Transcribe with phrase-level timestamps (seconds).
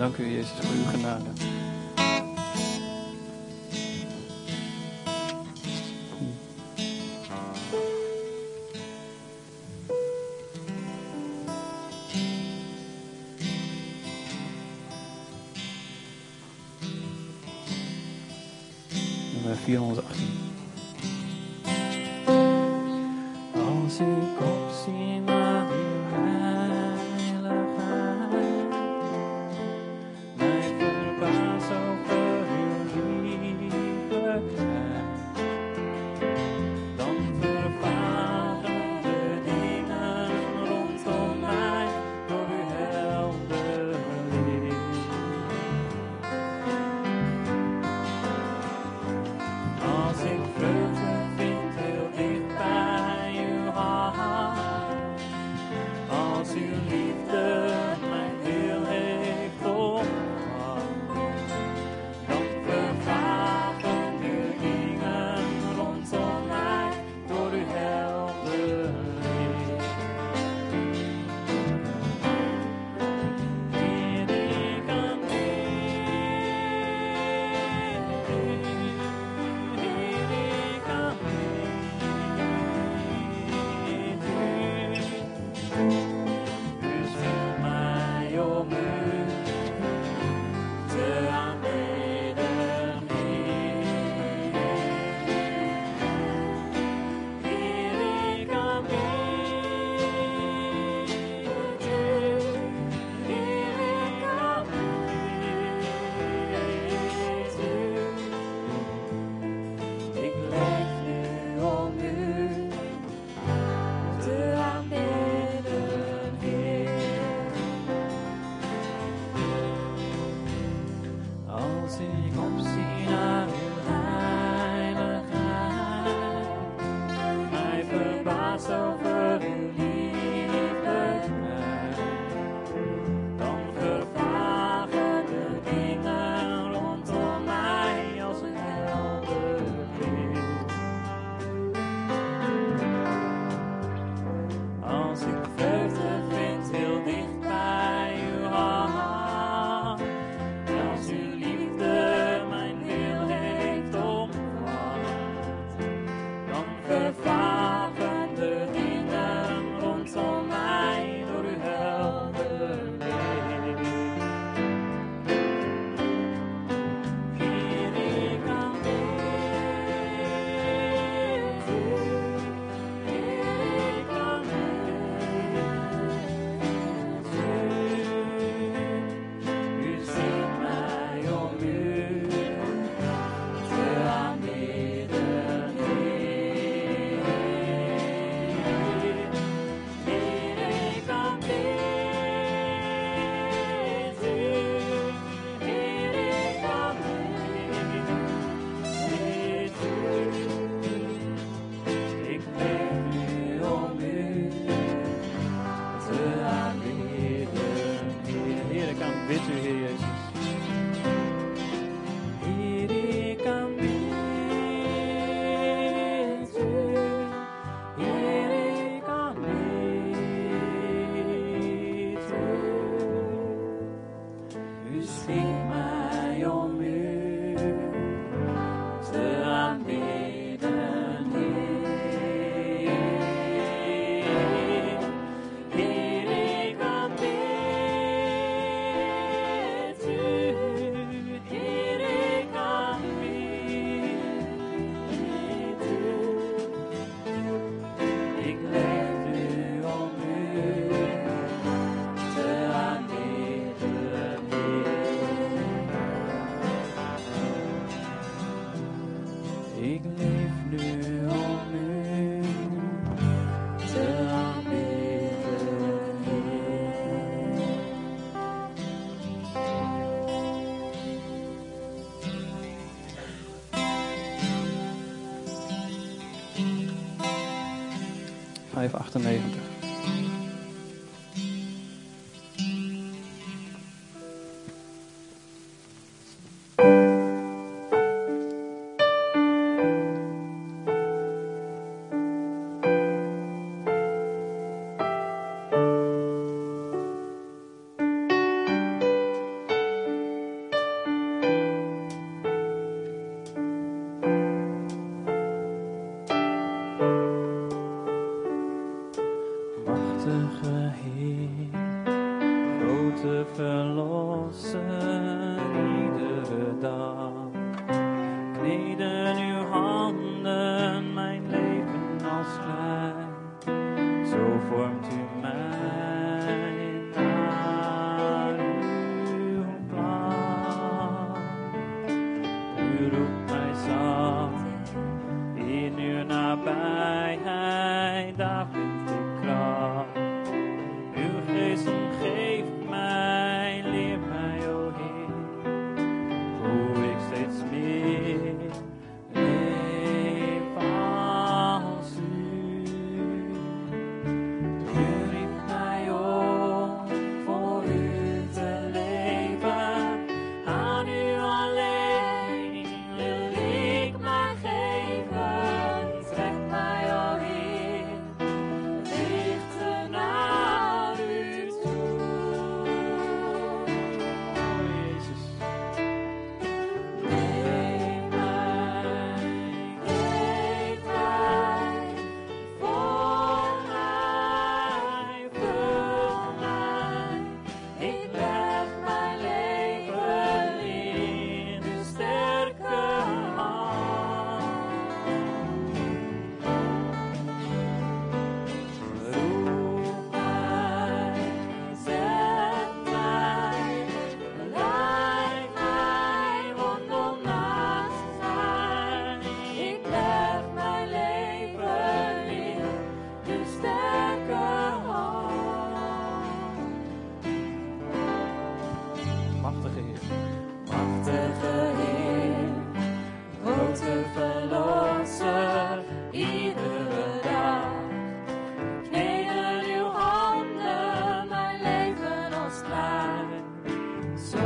[0.00, 1.59] dank u Jezus voor uw genade.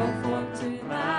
[0.05, 1.14] Zo vormt u mij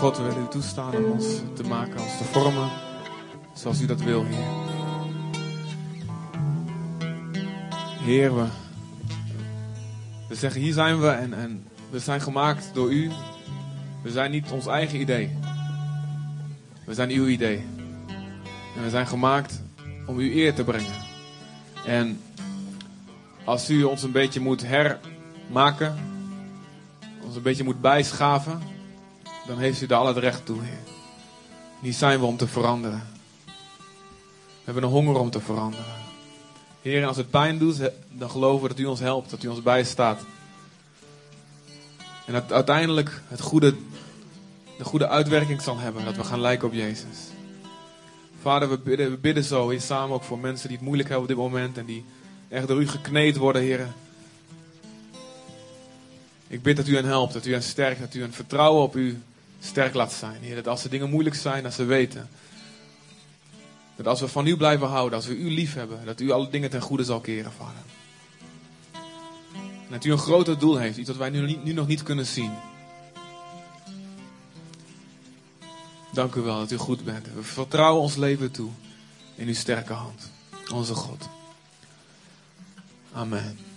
[0.00, 2.70] God, we willen u toestaan om ons te maken, ons te vormen
[3.54, 4.44] zoals u dat wil, Heer.
[8.02, 8.44] Heer, we,
[10.28, 13.10] we zeggen hier zijn we en, en we zijn gemaakt door u.
[14.02, 15.38] We zijn niet ons eigen idee.
[16.84, 17.64] We zijn uw idee.
[18.76, 19.62] En we zijn gemaakt
[20.06, 20.94] om u eer te brengen.
[21.86, 22.20] En
[23.44, 25.98] als u ons een beetje moet hermaken,
[27.24, 28.69] ons een beetje moet bijschaven,
[29.50, 30.58] dan heeft u daar al het recht toe.
[31.80, 33.02] Hier zijn we om te veranderen.
[34.46, 35.84] We hebben een honger om te veranderen.
[36.82, 39.62] Heer, als het pijn doet, dan geloven we dat u ons helpt, dat u ons
[39.62, 40.20] bijstaat.
[42.26, 43.74] En dat uiteindelijk het goede,
[44.78, 47.18] de goede uitwerking zal hebben, dat we gaan lijken op Jezus.
[48.40, 51.28] Vader, we bidden, we bidden zo hier samen ook voor mensen die het moeilijk hebben
[51.28, 52.04] op dit moment en die
[52.48, 53.86] echt door u gekneed worden, Heer.
[56.46, 58.96] Ik bid dat u hen helpt, dat u hen sterkt, dat u hen vertrouwen op
[58.96, 59.22] u
[59.60, 60.42] sterk laat zijn.
[60.42, 62.28] Heer, dat als de dingen moeilijk zijn, dat ze weten.
[63.96, 66.50] Dat als we van u blijven houden, als we u lief hebben, dat u alle
[66.50, 67.82] dingen ten goede zal keren, Vader.
[69.62, 72.26] En dat u een groter doel heeft, iets wat wij nu, nu nog niet kunnen
[72.26, 72.52] zien.
[76.12, 77.26] Dank u wel dat u goed bent.
[77.34, 78.70] We vertrouwen ons leven toe
[79.34, 80.30] in uw sterke hand,
[80.72, 81.28] onze God.
[83.12, 83.69] Amen.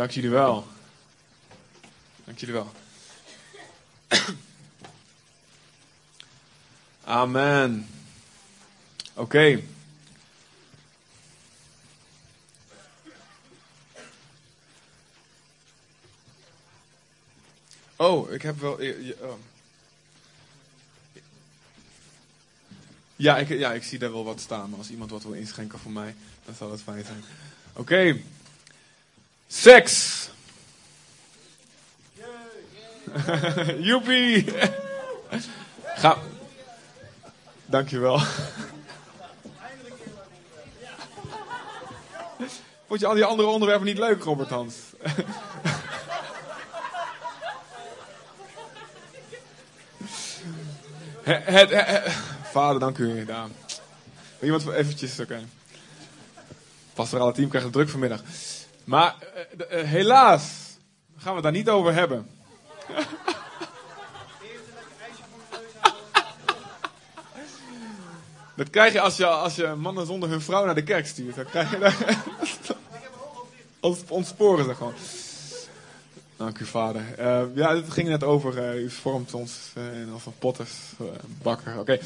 [0.00, 0.66] Dank jullie wel.
[2.24, 2.72] Dank jullie wel.
[7.04, 7.88] Amen.
[9.14, 9.62] Oké.
[17.96, 18.72] Oh, ik heb wel.
[19.20, 19.32] Oh.
[23.16, 24.70] Ja, ik, ja, ik zie daar wel wat staan.
[24.70, 26.14] Maar als iemand wat wil inschenken voor mij,
[26.44, 27.24] dan zal dat fijn zijn.
[27.72, 28.20] Oké.
[29.52, 30.28] Seks.
[33.78, 34.44] Joepie.
[36.02, 36.18] Ga.
[37.66, 38.20] Dankjewel.
[42.86, 44.74] Vond je al die andere onderwerpen niet leuk, Robert Hans?
[51.22, 52.12] het, het, het,
[52.50, 53.24] vader, dank u.
[53.24, 53.52] Daan.
[54.40, 55.22] Iemand eventjes, oké.
[55.22, 55.46] Okay.
[56.94, 58.20] Pastorale team krijgt het druk vanmiddag.
[58.84, 59.14] Maar
[59.56, 60.70] uh, helaas
[61.16, 62.26] gaan we het daar niet over hebben.
[68.56, 71.34] Dat krijg je als je, als je mannen zonder hun vrouw naar de kerk stuurt.
[71.34, 72.24] Dan krijg je daar...
[74.08, 74.94] ontsporen ze gewoon.
[76.36, 77.02] Dank u, vader.
[77.18, 78.78] Uh, ja, het ging net over.
[78.78, 80.72] u vormt ons uh, als een potters,
[81.42, 81.78] bakker.
[81.78, 81.98] Oké,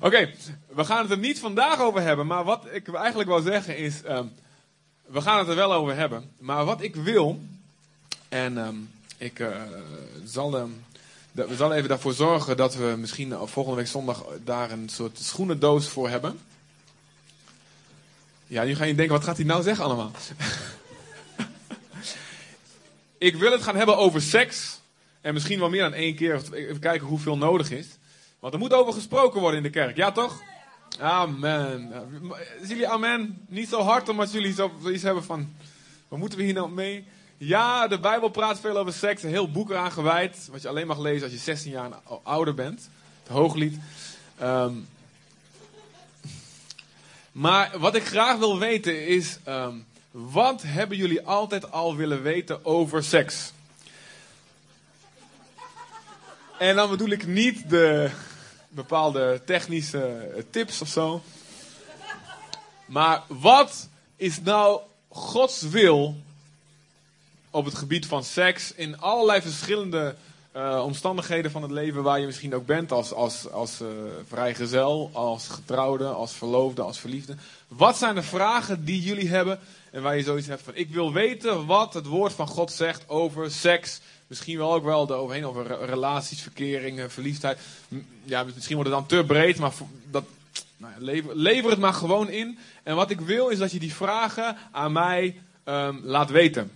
[0.00, 0.34] okay.
[0.66, 2.26] we gaan het er niet vandaag over hebben.
[2.26, 4.02] Maar wat ik eigenlijk wil zeggen is.
[5.06, 6.30] We gaan het er wel over hebben.
[6.38, 7.40] Maar wat ik wil.
[8.28, 9.62] En um, ik uh,
[10.24, 10.66] zal, de,
[11.32, 15.88] we zullen even daarvoor zorgen dat we misschien volgende week zondag daar een soort schoenendoos
[15.88, 16.38] voor hebben.
[18.46, 20.10] Ja, nu ga je denken, wat gaat hij nou zeggen allemaal?
[23.18, 24.80] ik wil het gaan hebben over seks.
[25.20, 26.42] En misschien wel meer dan één keer.
[26.52, 27.86] Even kijken hoeveel nodig is.
[28.38, 29.96] Want er moet over gesproken worden in de kerk.
[29.96, 30.42] Ja, toch?
[31.00, 31.92] Amen.
[32.58, 33.44] Zien jullie amen?
[33.48, 35.54] Niet zo hard omdat jullie zoiets hebben van...
[36.08, 37.06] Wat moeten we hier nou mee?
[37.36, 39.22] Ja, de Bijbel praat veel over seks.
[39.22, 40.48] Een heel boek eraan gewijd.
[40.50, 41.90] Wat je alleen mag lezen als je 16 jaar
[42.22, 42.88] ouder bent.
[43.22, 43.78] Het hooglied.
[44.42, 44.88] Um,
[47.32, 49.38] maar wat ik graag wil weten is...
[49.48, 53.52] Um, wat hebben jullie altijd al willen weten over seks?
[56.58, 58.10] En dan bedoel ik niet de
[58.74, 61.22] bepaalde technische tips of zo.
[62.86, 66.16] Maar wat is nou Gods wil
[67.50, 70.14] op het gebied van seks in allerlei verschillende
[70.56, 73.88] uh, omstandigheden van het leven waar je misschien ook bent als, als, als uh,
[74.28, 77.36] vrijgezel, als getrouwde, als verloofde, als verliefde.
[77.68, 79.58] Wat zijn de vragen die jullie hebben
[79.90, 83.08] en waar je zoiets hebt van ik wil weten wat het woord van God zegt
[83.08, 84.00] over seks.
[84.26, 85.10] Misschien wel ook wel
[85.44, 87.58] over relaties, verkeringen, verliefdheid.
[88.24, 89.72] Ja, misschien wordt het dan te breed, maar
[90.10, 90.24] dat,
[90.76, 92.58] nou ja, lever, het maar gewoon in.
[92.82, 96.70] En wat ik wil is dat je die vragen aan mij um, laat weten.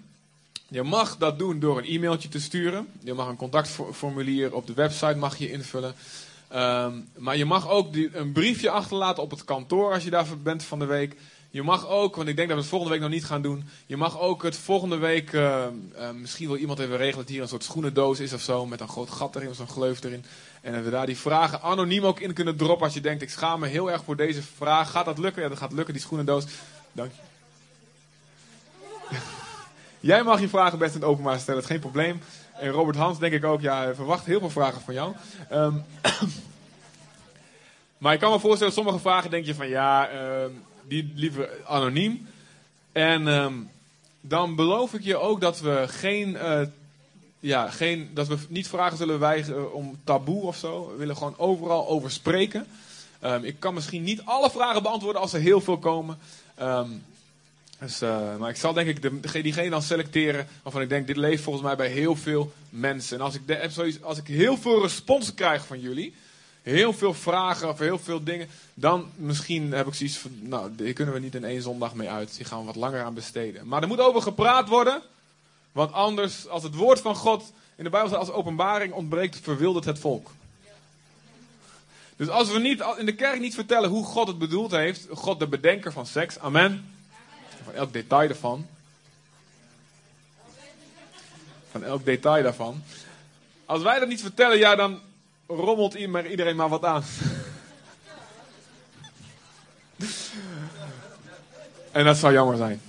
[0.68, 2.86] Je mag dat doen door een e-mailtje te sturen.
[3.00, 5.94] Je mag een contactformulier op de website mag je invullen.
[6.48, 10.26] Ehm, maar je mag ook die, een briefje achterlaten op het kantoor als je daar
[10.42, 11.16] bent van de week.
[11.50, 13.68] Je mag ook, want ik denk dat we het volgende week nog niet gaan doen.
[13.86, 15.70] Je mag ook het volgende week, eh, eh,
[16.14, 18.66] misschien wil iemand even regelen dat hier een soort schoenendoos is of zo.
[18.66, 20.24] Met een groot gat erin of zo'n gleuf erin.
[20.60, 22.84] En dat we daar die vragen anoniem ook in kunnen droppen.
[22.84, 24.90] Als je denkt, ik schaam me heel erg voor deze vraag.
[24.90, 25.42] Gaat dat lukken?
[25.42, 26.44] Ja, dat gaat lukken, die schoenendoos.
[26.92, 27.20] Dank je.
[30.00, 32.20] Jij mag je vragen best in het openbaar stellen, geen probleem.
[32.54, 35.14] En Robert Hans denk ik ook, ja, verwacht heel veel vragen van jou.
[35.48, 35.74] Ehm,
[37.98, 40.50] maar ik kan me voorstellen, sommige vragen denk je van ja, ehm,
[40.88, 42.26] die liever anoniem.
[42.92, 43.54] En ehm,
[44.20, 46.60] dan beloof ik je ook dat we geen, eh,
[47.40, 50.90] ja, geen, dat we niet vragen zullen weigeren om taboe of zo.
[50.90, 52.66] We willen gewoon overal over spreken.
[53.42, 56.18] ik kan misschien niet alle vragen beantwoorden als er heel veel komen.
[57.78, 61.42] Dus, uh, maar ik zal denk ik diegene dan selecteren waarvan ik denk, dit leeft
[61.42, 63.18] volgens mij bij heel veel mensen.
[63.18, 66.14] En als ik, de, als ik heel veel respons krijg van jullie,
[66.62, 70.92] heel veel vragen of heel veel dingen, dan misschien heb ik zoiets van, nou, die
[70.92, 72.36] kunnen we niet in één zondag mee uit.
[72.36, 73.68] Die gaan we wat langer aan besteden.
[73.68, 75.02] Maar er moet over gepraat worden,
[75.72, 79.84] want anders, als het woord van God in de Bijbel staat als openbaring ontbreekt, verwildert
[79.84, 80.30] het volk.
[82.16, 85.38] Dus als we niet, in de kerk niet vertellen hoe God het bedoeld heeft, God
[85.38, 86.96] de bedenker van seks, amen
[87.68, 88.66] van elk detail daarvan.
[91.70, 92.82] Van elk detail daarvan.
[93.66, 95.00] Als wij dat niet vertellen, ja, dan
[95.48, 97.04] rommelt iedereen maar wat aan.
[101.92, 102.80] en dat zou jammer zijn.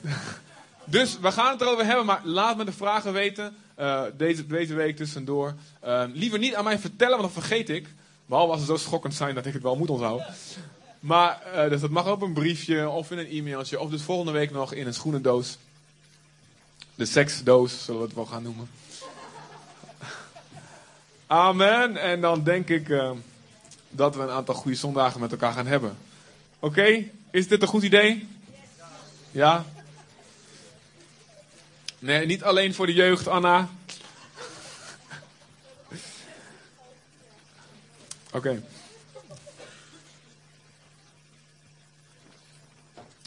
[0.84, 3.56] Dus we gaan het erover hebben, maar laat me de vragen weten.
[3.80, 5.54] Uh, deze, deze week tussendoor.
[5.86, 7.88] Uh, liever niet aan mij vertellen, want dan vergeet ik.
[8.26, 10.28] Behalve als ze zo schokkend zijn dat ik het wel moet onthouden.
[11.00, 13.80] Maar uh, dus dat mag op een briefje of in een e-mailtje.
[13.80, 15.58] Of dus volgende week nog in een schoenendoos.
[16.96, 18.70] De seksdoos, zullen we het wel gaan noemen.
[21.32, 21.98] Amen.
[21.98, 23.12] En dan denk ik uh,
[23.90, 25.98] dat we een aantal goede zondagen met elkaar gaan hebben.
[26.60, 28.28] Oké, is dit een goed idee?
[29.32, 29.66] Ja?
[32.00, 33.70] Nee, niet alleen voor de jeugd, Anna.
[38.32, 38.64] Oké.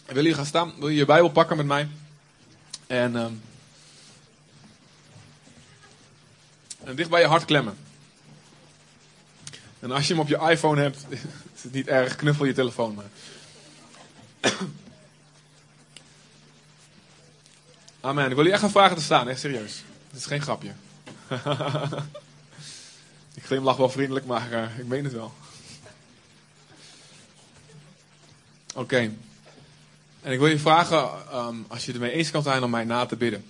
[0.06, 0.72] Wil je gaan staan?
[0.78, 1.88] Wil je je Bijbel pakken met mij?
[2.86, 3.42] En, um,
[6.84, 7.90] en dicht bij je hart klemmen.
[9.82, 11.06] En als je hem op je iPhone hebt,
[11.56, 13.10] is het niet erg, knuffel je telefoon maar.
[18.00, 18.30] Amen.
[18.30, 19.82] Ik wil je echt gaan vragen te staan, echt serieus.
[20.10, 20.72] Het is geen grapje.
[23.34, 25.32] ik glimlach wel vriendelijk, maar uh, ik meen het wel.
[28.74, 29.12] Oké.
[30.22, 33.06] En ik wil je vragen, um, als je ermee eens kan zijn, om mij na
[33.06, 33.44] te bidden.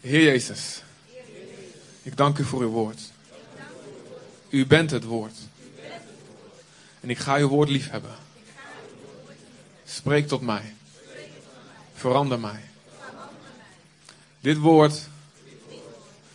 [0.00, 0.82] Heer Jezus,
[2.02, 3.14] ik dank u voor uw woord.
[4.56, 5.34] U bent het woord.
[7.00, 8.14] En ik ga uw woord lief hebben.
[9.84, 10.74] Spreek tot mij.
[11.94, 12.60] Verander mij.
[14.40, 15.08] Dit woord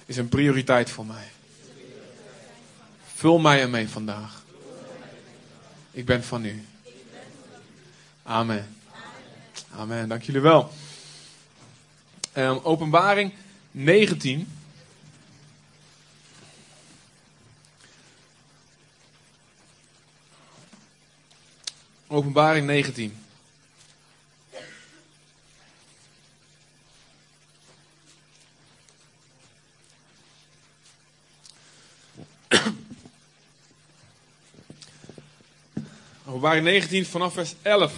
[0.05, 1.31] is een prioriteit voor mij.
[3.13, 4.43] Vul mij ermee vandaag.
[5.91, 6.65] Ik ben van u.
[8.23, 8.75] Amen.
[9.75, 10.71] Amen, dank jullie wel.
[12.37, 13.33] Um, openbaring
[13.71, 14.60] 19.
[22.11, 23.17] Openbaring 19.
[36.25, 37.93] Openbaring 19 vanaf vers 11.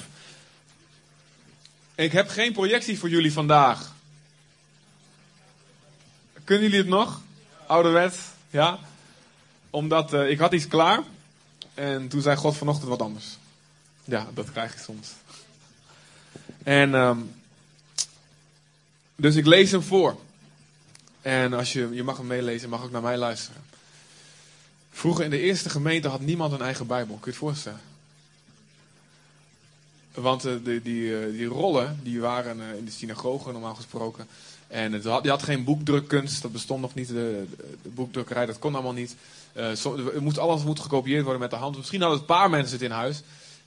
[1.96, 3.94] Ik heb geen projectie voor jullie vandaag.
[6.44, 7.22] Kunnen jullie het nog?
[7.68, 8.18] Ouderwets,
[8.50, 8.80] ja?
[9.70, 11.04] Omdat uh, ik had iets klaar.
[11.74, 13.38] En toen zei God vanochtend wat anders.
[14.04, 15.12] Ja, dat krijg ik soms.
[16.64, 17.32] En um,
[19.16, 20.18] dus ik lees hem voor.
[21.22, 23.62] En als je, je mag hem meelezen, mag ook naar mij luisteren.
[24.92, 27.16] Vroeger in de eerste gemeente had niemand een eigen Bijbel.
[27.16, 27.82] Kun je het voorstellen?
[30.14, 34.28] Want uh, die, die, uh, die rollen die waren uh, in de synagoge normaal gesproken.
[34.68, 37.08] En het had, die had geen boekdrukkunst, dat bestond nog niet.
[37.08, 37.46] De,
[37.84, 39.16] boekdrukkerij, dat kon allemaal niet.
[39.54, 41.78] Het moest, alles moet gekopieerd worden met de hand.
[41.78, 43.22] Misschien hadden een paar mensen het in huis.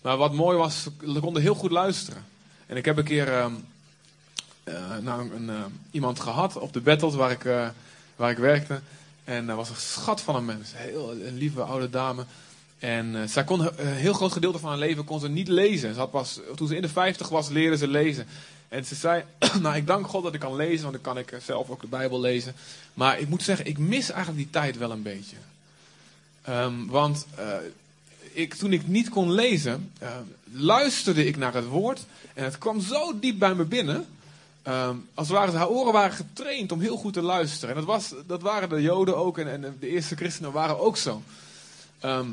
[0.06, 2.24] Maar wat mooi was, ze konden heel goed luisteren.
[2.66, 3.52] En ik heb een keer ehm,
[5.02, 5.50] nou, een,
[5.90, 7.72] iemand gehad op de Battles waar ik,
[8.16, 8.80] waar ik werkte.
[9.24, 10.70] En dat was een schat van een mens.
[10.74, 12.24] Heel, een lieve oude dame.
[12.78, 15.94] En eh, zij kon een heel groot gedeelte van haar leven kon ze niet lezen.
[15.94, 18.26] Ze had pas, toen ze in de 50 was, leerde ze lezen.
[18.68, 19.24] En ze zei,
[19.60, 21.80] nou ik dank God dat ik kan lezen, want dan kan ik eh, zelf ook
[21.80, 22.54] de Bijbel lezen.
[22.94, 25.36] Maar ik moet zeggen, ik mis eigenlijk die tijd wel een beetje.
[26.42, 27.46] Ehm, want eh,
[28.37, 30.09] ik, toen ik niet kon lezen, eh,
[30.53, 32.05] luisterde ik naar het woord.
[32.35, 34.07] En het kwam zo diep bij me binnen.
[34.62, 37.75] ehm, als het ware, haar oren waren getraind om heel goed te luisteren.
[37.75, 40.96] En dat, was, dat waren de Joden ook en, en de eerste christenen waren ook
[40.96, 41.22] zo.
[42.01, 42.27] Ehm,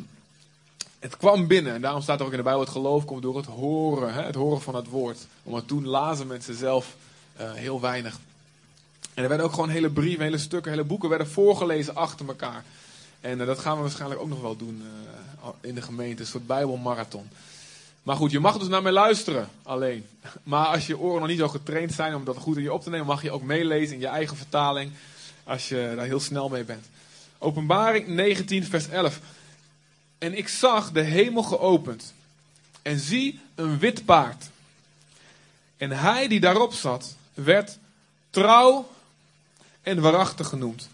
[0.99, 1.73] het kwam binnen.
[1.73, 4.13] En daarom staat er ook in de Bijbel: het geloof komt door het horen.
[4.13, 5.27] Hè, het horen van het woord.
[5.43, 6.95] Want toen lazen mensen zelf
[7.35, 8.19] eh, heel weinig.
[9.13, 12.63] En er werden ook gewoon hele brieven, hele stukken, hele boeken werden voorgelezen achter elkaar.
[13.21, 14.83] En eh, dat gaan we waarschijnlijk ook nog wel doen
[15.61, 16.21] in de gemeente.
[16.21, 17.29] Een soort Bijbelmarathon.
[18.03, 20.05] Maar goed, je mag dus naar mij luisteren alleen.
[20.43, 22.83] Maar als je oren nog niet zo getraind zijn om dat goed in je op
[22.83, 24.91] te nemen, mag je ook meelezen in je eigen vertaling.
[25.43, 26.85] Als je daar heel snel mee bent.
[27.37, 29.19] Openbaring 19, vers 11.
[30.17, 32.13] En ik zag de hemel geopend.
[32.81, 34.45] En zie een wit paard.
[35.77, 37.77] En hij die daarop zat, werd
[38.29, 38.89] trouw
[39.81, 40.89] en waarachtig genoemd.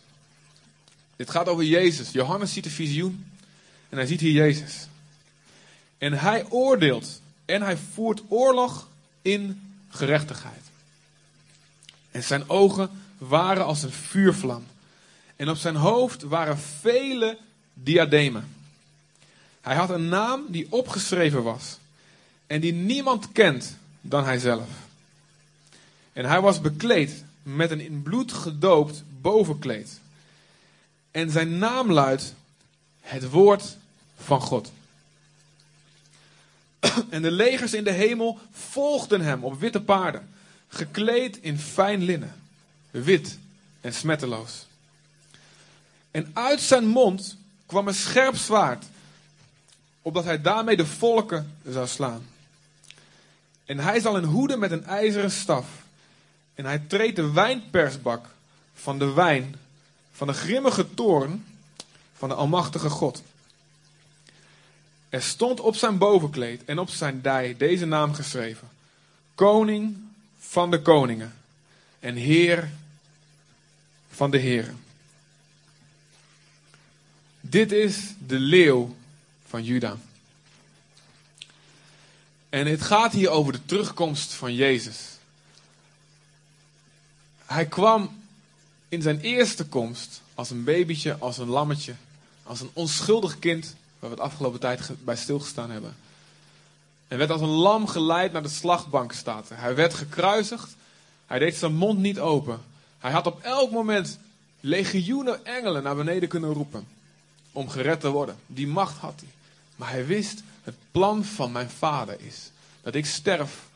[1.15, 2.11] Dit gaat over Jezus.
[2.11, 3.28] Johannes ziet een visioen.
[3.89, 4.87] En hij ziet hier Jezus.
[5.97, 7.21] En hij oordeelt.
[7.45, 8.87] En hij voert oorlog
[9.21, 10.61] in gerechtigheid.
[12.11, 14.65] En zijn ogen waren als een vuurvlam.
[15.35, 17.37] En op zijn hoofd waren vele
[17.73, 18.47] diademen.
[19.61, 21.77] Hij had een naam die opgeschreven was.
[22.47, 24.69] En die niemand kent dan hijzelf.
[26.13, 29.99] En hij was bekleed met een in bloed gedoopt bovenkleed.
[31.11, 32.33] En zijn naam luidt
[33.01, 33.77] het woord
[34.23, 34.71] van God.
[37.09, 40.29] En de legers in de hemel volgden hem op witte paarden,
[40.67, 42.41] gekleed in fijn linnen,
[42.91, 43.37] wit
[43.81, 44.65] en smetteloos.
[46.11, 48.85] En uit zijn mond kwam een scherp zwaard,
[50.01, 52.25] opdat hij daarmee de volken zou slaan.
[53.65, 55.67] En hij zal een hoede met een ijzeren staf.
[56.55, 58.25] En hij treedt de wijnpersbak
[58.73, 59.55] van de wijn
[60.11, 61.45] van de grimmige toorn
[62.13, 63.23] van de Almachtige God.
[65.09, 68.69] Er stond op zijn bovenkleed en op zijn dij deze naam geschreven:
[69.35, 69.97] Koning
[70.39, 71.33] van de koningen
[71.99, 72.69] en Heer
[74.09, 74.79] van de heren.
[77.41, 78.95] Dit is de leeuw
[79.47, 79.97] van Juda.
[82.49, 84.97] En het gaat hier over de terugkomst van Jezus.
[87.45, 88.23] Hij kwam
[88.89, 91.95] in zijn eerste komst als een babytje, als een lammetje,
[92.43, 95.95] als een onschuldig kind, waar we het afgelopen tijd bij stilgestaan hebben.
[97.07, 99.49] En werd als een lam geleid naar de slagbank staat.
[99.53, 100.75] Hij werd gekruisigd.
[101.25, 102.61] Hij deed zijn mond niet open.
[102.99, 104.19] Hij had op elk moment
[104.59, 106.87] legioenen engelen naar beneden kunnen roepen.
[107.51, 108.37] Om gered te worden.
[108.45, 109.29] Die macht had hij.
[109.75, 113.67] Maar hij wist, het plan van mijn vader is dat ik sterf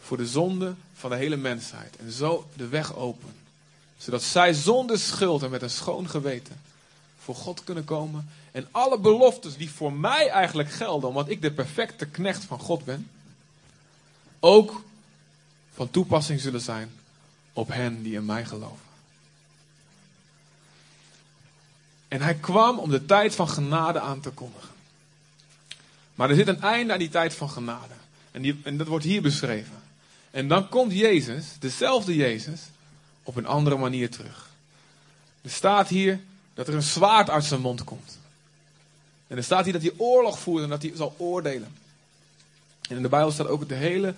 [0.00, 1.96] voor de zonde van de hele mensheid.
[1.96, 3.34] En zo de weg open.
[3.98, 6.60] Zodat zij zonder schuld en met een schoon geweten
[7.28, 8.28] voor God kunnen komen.
[8.52, 12.84] En alle beloftes die voor mij eigenlijk gelden, omdat ik de perfecte knecht van God
[12.84, 13.10] ben,
[14.40, 14.84] ook
[15.74, 16.90] van toepassing zullen zijn
[17.52, 18.86] op hen die in mij geloven.
[22.08, 24.74] En hij kwam om de tijd van genade aan te kondigen.
[26.14, 27.94] Maar er zit een einde aan die tijd van genade.
[28.30, 29.82] En, die, en dat wordt hier beschreven.
[30.30, 32.60] En dan komt Jezus, dezelfde Jezus,
[33.22, 34.50] op een andere manier terug.
[35.42, 36.20] Er staat hier
[36.58, 38.18] dat er een zwaard uit zijn mond komt.
[39.26, 41.76] En er staat hier dat hij oorlog voert en dat hij zal oordelen.
[42.88, 44.14] En in de Bijbel staat ook het hele,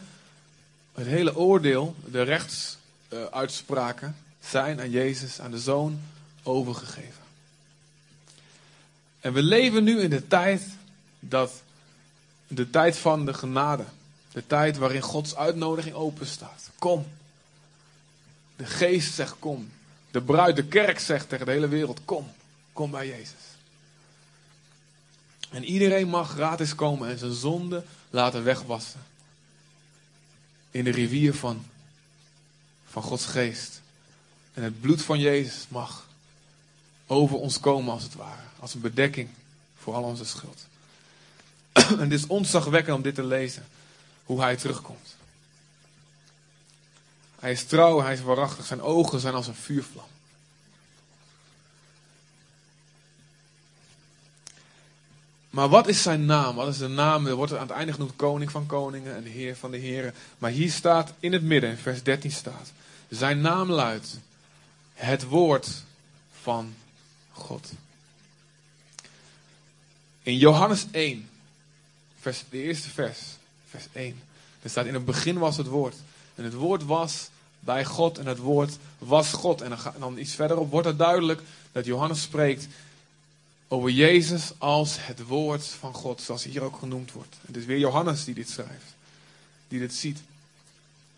[0.94, 6.00] het hele oordeel, de rechtsuitspraken, zijn aan Jezus, aan de Zoon,
[6.42, 7.22] overgegeven.
[9.20, 10.62] En we leven nu in de tijd
[11.18, 11.62] dat
[12.48, 13.84] de tijd van de genade.
[14.32, 16.70] De tijd waarin Gods uitnodiging open staat.
[16.78, 17.06] Kom.
[18.56, 19.70] De geest zegt kom.
[20.10, 22.32] De bruid, de kerk zegt tegen de hele wereld kom.
[22.72, 23.50] Kom bij Jezus.
[25.50, 29.00] En iedereen mag gratis komen en zijn zonde laten wegwassen.
[30.70, 31.64] In de rivier van,
[32.86, 33.80] van Gods geest.
[34.54, 36.08] En het bloed van Jezus mag
[37.06, 38.42] over ons komen als het ware.
[38.58, 39.28] Als een bedekking
[39.76, 40.66] voor al onze schuld.
[41.72, 43.66] En het is ontzagwekkend om dit te lezen.
[44.24, 45.16] Hoe hij terugkomt.
[47.40, 48.66] Hij is trouw, hij is waarachtig.
[48.66, 50.04] Zijn ogen zijn als een vuurvlam.
[55.50, 56.54] Maar wat is zijn naam?
[56.54, 57.26] Wat is de naam?
[57.26, 60.14] Er wordt aan het einde genoemd koning van koningen en heer van de heren.
[60.38, 62.72] Maar hier staat in het midden, in vers 13 staat.
[63.08, 64.18] Zijn naam luidt
[64.94, 65.82] het woord
[66.40, 66.74] van
[67.32, 67.72] God.
[70.22, 71.28] In Johannes 1,
[72.20, 73.18] vers, de eerste vers,
[73.68, 74.20] vers 1.
[74.62, 75.96] Er staat in het begin was het woord.
[76.40, 79.60] En het woord was bij God en het woord was God.
[79.60, 81.40] En dan, dan iets verderop wordt het duidelijk
[81.72, 82.68] dat Johannes spreekt
[83.68, 87.36] over Jezus als het woord van God, zoals hier ook genoemd wordt.
[87.46, 88.94] Het is weer Johannes die dit schrijft,
[89.68, 90.18] die dit ziet.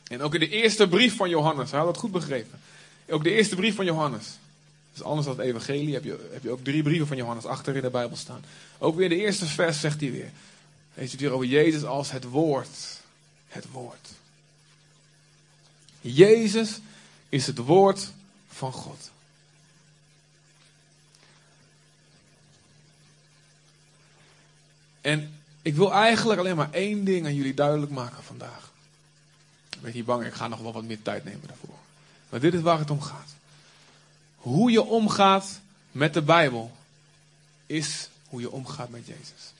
[0.06, 2.60] En ook in de eerste brief van Johannes, hij had het goed begrepen.
[3.08, 4.26] Ook de eerste brief van Johannes.
[4.92, 7.76] Dus anders dan het evangelie heb je, heb je ook drie brieven van Johannes achter
[7.76, 8.44] in de Bijbel staan.
[8.78, 10.30] Ook weer in de eerste vers zegt hij weer.
[10.94, 13.00] Hij ziet weer over Jezus als het woord.
[13.48, 14.08] Het woord.
[16.02, 16.78] Jezus
[17.28, 18.12] is het woord
[18.48, 19.10] van God.
[25.00, 28.70] En ik wil eigenlijk alleen maar één ding aan jullie duidelijk maken vandaag.
[29.70, 31.78] Ik ben niet bang, ik ga nog wel wat meer tijd nemen daarvoor.
[32.28, 33.34] Maar dit is waar het om gaat.
[34.36, 35.60] Hoe je omgaat
[35.92, 36.76] met de Bijbel
[37.66, 39.52] is hoe je omgaat met Jezus.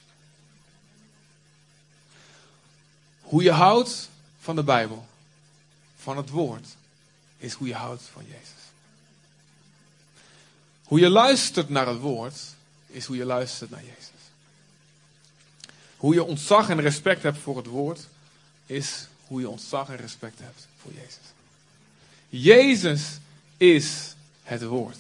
[3.21, 4.09] Hoe je houdt
[4.41, 5.07] van de Bijbel,
[6.03, 6.67] van het woord,
[7.39, 8.63] is hoe je houdt van Jezus.
[10.85, 12.41] Hoe je luistert naar het woord,
[12.87, 14.21] is hoe je luistert naar Jezus.
[15.97, 18.07] Hoe je ontzag en respect hebt voor het woord,
[18.67, 21.33] is hoe je ontzag en respect hebt voor Jezus.
[22.29, 23.19] Jezus
[23.57, 24.99] is het woord.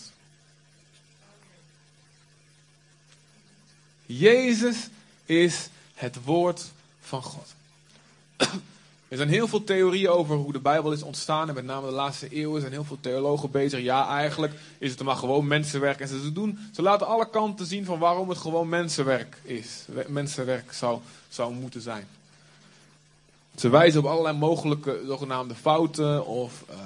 [4.07, 4.77] Jezus
[5.25, 7.55] is het woord van God.
[9.13, 11.49] Er zijn heel veel theorieën over hoe de Bijbel is ontstaan.
[11.49, 13.81] En met name de laatste eeuwen zijn heel veel theologen bezig.
[13.81, 16.01] Ja, eigenlijk is het maar gewoon mensenwerk.
[16.01, 19.85] En ze, doen, ze laten alle kanten zien van waarom het gewoon mensenwerk is.
[19.87, 22.07] We- Mensenwerk zou, zou moeten zijn.
[23.57, 26.27] Ze wijzen op allerlei mogelijke zogenaamde fouten.
[26.27, 26.77] Of eh,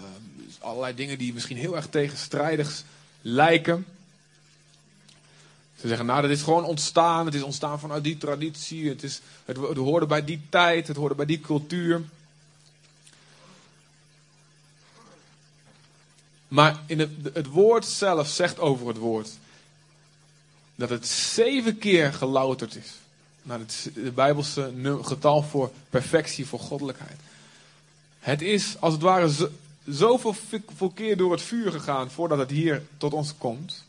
[0.59, 2.83] allerlei dingen die misschien heel erg tegenstrijdig
[3.23, 3.87] lijken.
[5.81, 7.27] Ze zeggen, nou, dat is gewoon ontstaan.
[7.27, 8.89] Het is ontstaan vanuit die traditie.
[8.89, 10.89] Het, is, het, het hoorde bij die tijd.
[10.89, 12.03] Het hoorde bij die cultuur.
[16.49, 19.31] Maar in het, het woord zelf zegt over het woord
[20.75, 22.93] dat het zeven keer gelouterd is.
[23.43, 27.21] Naar het Bijbelse getal voor perfectie, voor goddelijkheid.
[28.19, 29.49] Het is als het ware zo,
[29.87, 30.35] zoveel
[30.95, 33.85] keer door het vuur gegaan voordat het hier tot ons komt.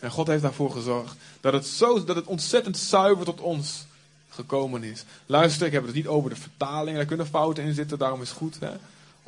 [0.00, 3.84] En God heeft daarvoor gezorgd dat het, zo, dat het ontzettend zuiver tot ons
[4.30, 5.04] gekomen is.
[5.26, 8.28] Luister, ik heb het niet over de vertaling, daar kunnen fouten in zitten, daarom is
[8.28, 8.72] het goed hè,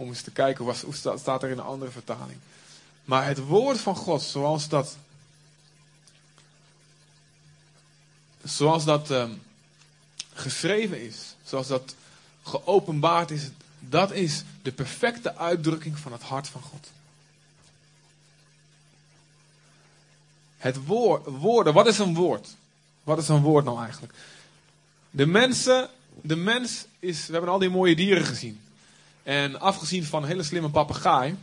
[0.00, 2.38] om eens te kijken wat, hoe staat, staat er in een andere vertaling.
[3.04, 4.96] Maar het woord van God, zoals dat,
[8.44, 9.30] zoals dat ehm,
[10.32, 11.94] geschreven is, zoals dat
[12.42, 16.90] geopenbaard is, dat is de perfecte uitdrukking van het hart van God.
[20.56, 22.48] Het woord, woorden, wat is een woord?
[23.04, 24.14] Wat is een woord nou eigenlijk?
[25.10, 25.88] De mensen,
[26.22, 28.60] de mens is, we hebben al die mooie dieren gezien.
[29.30, 31.36] En afgezien van een hele slimme papegaai,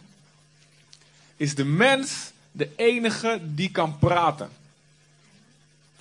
[1.38, 4.50] is de mens de enige die kan praten.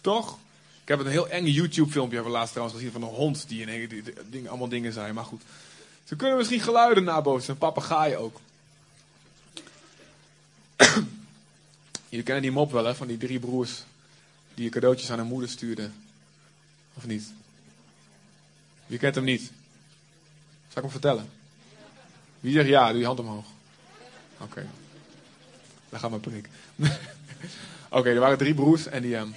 [0.01, 0.38] Toch?
[0.83, 3.49] Ik heb een heel eng YouTube filmpje hebben we laatst trouwens gezien van een hond
[3.49, 5.42] die, in die, die- allemaal dingen zei, maar goed.
[6.05, 8.40] Ze kunnen misschien geluiden nabootsen, een papegaai ook.
[12.09, 13.83] Jullie kennen die mop wel, hè, van die drie broers
[14.55, 15.94] die cadeautjes aan hun moeder stuurden.
[16.94, 17.33] Of niet?
[18.87, 19.42] Wie kent hem niet?
[20.68, 21.36] Zal ik hem vertellen?
[22.40, 22.90] Wie zegt ja?
[22.90, 23.44] Doe je hand omhoog.
[24.38, 24.66] Oké.
[25.88, 26.49] Dan gaan we prik.
[27.88, 29.16] Oké, er waren drie broers en die...
[29.16, 29.29] ehm,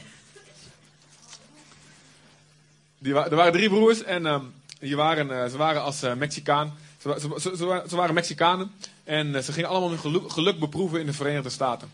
[2.97, 4.43] die er waren drie broers en ehm,
[4.79, 6.73] die waren, eh, ze waren als eh, Mexicaan.
[7.01, 8.71] Ze, ze, ze, ze wa- ze waren Mexicanen
[9.03, 11.91] en eh, ze gingen allemaal hun geluk, beproeven in de Verenigde Staten.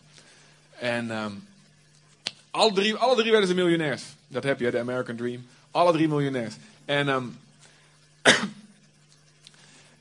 [0.79, 1.31] En ehm,
[2.51, 4.03] alle, drie, alle drie werden ze miljonairs.
[4.27, 5.45] Dat heb je, de American Dream.
[5.71, 6.53] Alle drie miljonairs.
[6.85, 7.37] En,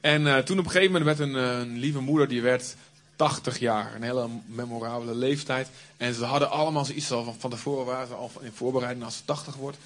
[0.05, 2.77] en eh, toen op een gegeven moment werd een, eh, lieve moeder, die werd
[3.17, 3.95] 80 jaar.
[3.95, 5.69] Een hele memorabele leeftijd.
[5.97, 9.17] En ze hadden allemaal zoiets al van, van tevoren, waren ze al in voorbereiding als
[9.17, 9.77] ze 80 wordt.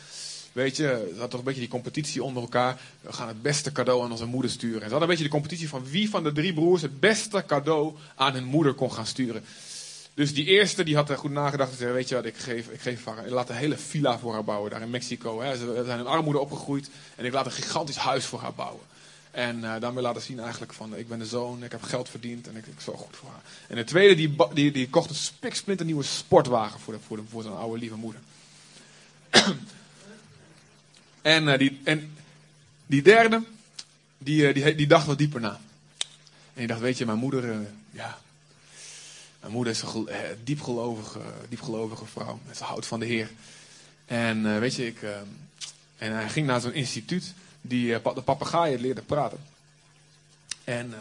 [0.52, 2.80] Weet je, ze hadden toch een beetje die competitie onder elkaar.
[3.00, 4.82] We gaan het beste cadeau aan onze moeder sturen.
[4.82, 7.44] En ze hadden een beetje de competitie van wie van de drie broers het beste
[7.46, 9.44] cadeau aan hun moeder kon gaan sturen.
[10.14, 12.68] Dus die eerste die had er goed nagedacht en zei, weet je wat, ik geef,
[12.68, 15.40] ik geef haar, ik laat een hele villa voor haar bouwen daar in Mexico.
[15.40, 15.56] Hè.
[15.56, 18.87] Ze zijn in armoede opgegroeid en ik laat een gigantisch huis voor haar bouwen.
[19.38, 22.48] En eh, daarmee laten zien eigenlijk van, ik ben de zoon, ik heb geld verdiend
[22.48, 23.42] en ik, ik zorg goed voor haar.
[23.68, 27.54] En de tweede die, die, die kocht een spiksplinter nieuwe sportwagen voor, voor, voor zijn
[27.54, 28.20] oude lieve moeder.
[31.22, 32.16] en, eh, die, en
[32.86, 33.42] die derde,
[34.18, 35.60] die, eh, die, die dacht wat dieper na.
[35.98, 38.18] En die dacht, weet je, mijn moeder, ja,
[39.40, 40.08] mijn moeder is een gel-
[40.44, 42.40] diepgelovige, diepgelovige vrouw.
[42.54, 43.30] Ze houdt van de Heer.
[44.06, 45.02] En weet je, ik,
[45.98, 47.34] en hij ging naar zo'n instituut
[47.68, 49.38] die eh, de papegaaien leerde praten.
[50.64, 50.98] En eh,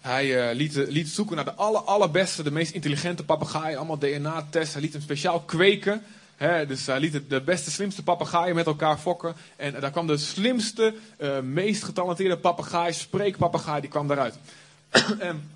[0.00, 3.78] hij eh, liet, liet zoeken naar de aller, allerbeste, de meest intelligente papegaaien.
[3.78, 4.72] Allemaal DNA-tests.
[4.72, 6.02] Hij liet hem speciaal kweken.
[6.68, 9.34] Dus hij liet de beste, slimste papegaaien met elkaar fokken.
[9.56, 10.94] En daar kwam de slimste,
[11.42, 14.34] meest getalenteerde papegaai, spreekpapegaai, die kwam daaruit.
[15.18, 15.50] en,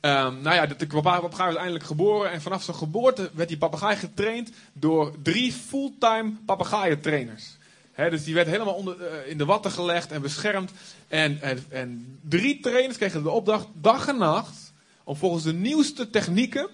[0.00, 2.30] ehm, nou ja, de, de papegaai was eindelijk geboren.
[2.30, 7.57] En vanaf zijn geboorte werd die papegaai getraind door drie fulltime papegaaientrainers.
[8.06, 10.70] Dus die werd helemaal onder, eh, in de watten gelegd en beschermd.
[11.08, 14.72] En, en, drie trainers kregen de opdracht dag en nacht
[15.04, 16.68] om volgens de nieuwste technieken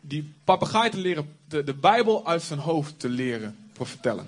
[0.00, 4.26] die papegaai te leren, de, de Bijbel uit zijn hoofd te leren vertellen.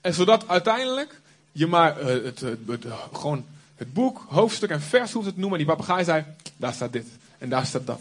[0.00, 1.20] En zodat uiteindelijk
[1.52, 3.44] je maar eh, het, het, het- gewoon
[3.76, 5.58] het boek, hoofdstuk en vers hoeft te noemen.
[5.58, 6.24] En die papegaai zei,
[6.56, 7.06] daar staat dit
[7.38, 8.00] en daar staat dat.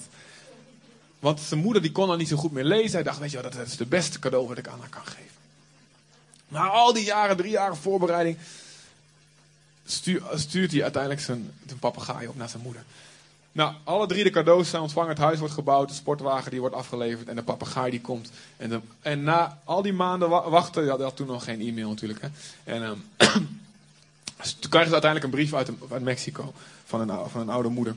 [1.19, 2.91] Want zijn moeder die kon dan niet zo goed meer lezen.
[2.91, 5.05] Hij dacht, weet je wel, dat is het beste cadeau wat ik aan haar kan
[5.05, 5.40] geven.
[6.51, 8.37] Na al die jaren, drie jaren voorbereiding,
[9.85, 12.83] stuur- stuurt hij uiteindelijk zijn, zijn papegaai op naar zijn moeder.
[13.51, 15.09] Nou, alle drie de cadeaus zijn ontvangen.
[15.09, 18.31] Het huis wordt gebouwd, de sportwagen die wordt afgeleverd en de papegaai die komt.
[18.57, 22.21] En, en na al die maanden wa- wachten, ja, had toen nog geen e-mail natuurlijk.
[22.21, 22.27] Hè.
[22.63, 23.03] En
[24.41, 26.53] dus toen krijgen ze uiteindelijk een brief uit, uit Mexico
[26.85, 27.95] van een, van een oude moeder.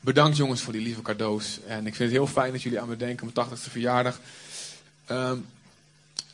[0.00, 1.58] Bedankt jongens voor die lieve cadeaus.
[1.66, 4.20] En ik vind het heel fijn dat jullie aan me denken, mijn 80ste verjaardag.
[5.06, 5.38] Ehm,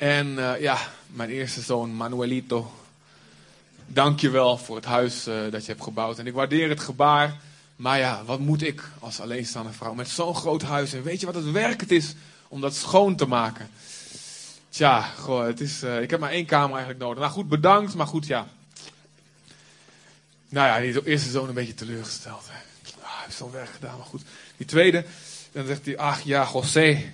[0.03, 2.73] en eh, ja, mijn eerste zoon Manuelito.
[3.87, 6.19] Dank je wel voor het huis eh, dat je hebt gebouwd.
[6.19, 7.37] En ik waardeer het gebaar.
[7.77, 10.93] Maar ja, wat moet ik als alleenstaande vrouw met zo'n groot huis?
[10.93, 12.15] En weet je wat het werk het is
[12.49, 13.71] om dat schoon te maken?
[14.69, 17.19] Tja, goh, het is, eh, ik heb maar één kamer eigenlijk nodig.
[17.19, 18.47] Nou goed, bedankt, maar goed, ja.
[20.49, 22.45] Nou ja, die eerste zoon een beetje teleurgesteld.
[22.49, 22.59] hè.
[23.03, 24.23] Ah, zo'n werk gedaan, maar goed.
[24.57, 25.05] Die tweede,
[25.53, 27.13] dan zegt hij, ach ja, José,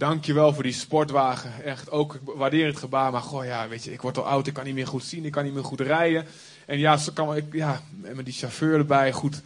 [0.00, 1.64] dankjewel voor die sportwagen.
[1.64, 4.46] Echt, ook, ik waardeer het gebaar, maar goh, ja, weet je, ik word al oud,
[4.46, 6.26] ik kan niet meer goed zien, ik kan niet meer goed rijden.
[6.66, 7.82] En ja, zo kan ik, ja,
[8.14, 9.40] met die chauffeur erbij, goed.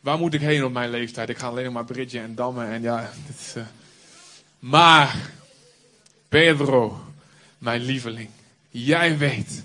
[0.00, 1.28] Waar moet ik heen op mijn leeftijd?
[1.28, 3.54] Ik ga alleen nog maar bridgen en dammen en ja, is...
[3.54, 3.62] eh.
[4.58, 5.30] Maar,
[6.28, 7.00] Pedro,
[7.58, 8.28] mijn lieveling,
[8.70, 9.64] jij weet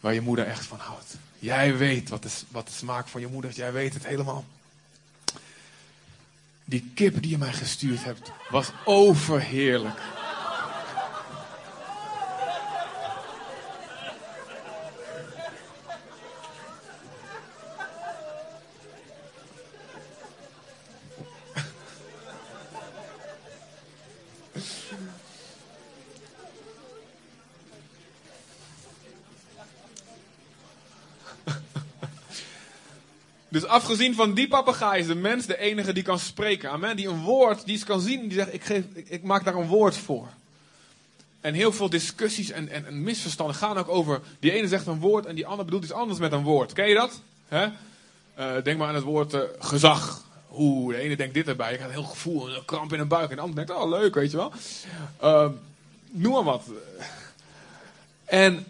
[0.00, 1.16] waar je moeder echt van houdt.
[1.38, 3.56] Jij weet wat de, wat de smaak van je moeder is.
[3.56, 4.44] Jij weet het helemaal.
[6.68, 10.00] Die kip die je mij gestuurd hebt, was overheerlijk.
[33.60, 36.70] Dus afgezien van die papegaai is de mens de enige die kan spreken.
[36.70, 36.96] Amen.
[36.96, 38.20] Die een woord, die iets kan zien.
[38.20, 40.28] Die zegt, ik, geef, ik, maak daar een woord voor.
[41.40, 44.20] En heel veel discussies en, en, en misverstanden gaan ook over.
[44.40, 46.72] Die ene zegt een woord en die ander bedoelt iets anders met een woord.
[46.72, 47.20] Ken je dat?
[48.34, 50.24] Eh, denk maar aan het woord eh, gezag.
[50.52, 51.72] Oeh, de ene denkt dit erbij.
[51.72, 53.30] Ik had een heel gevoel, een kramp in de buik.
[53.30, 54.52] En de ander denkt, oh leuk, weet je wel.
[55.20, 55.48] Eh,
[56.10, 56.62] noem maar wat.
[58.24, 58.66] En,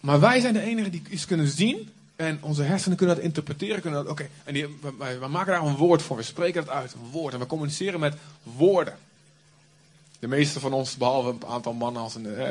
[0.00, 1.90] maar wij zijn de enigen die iets kunnen zien.
[2.20, 3.80] En onze hersenen kunnen dat interpreteren.
[3.80, 4.66] Kunnen dat, oké, en die,
[5.20, 6.16] we, maken daar een woord voor.
[6.16, 7.34] We spreken het uit, een woord.
[7.34, 8.98] En we communiceren met woorden.
[10.18, 12.26] De meeste van ons, behalve een aantal mannen als een...
[12.36, 12.46] eh,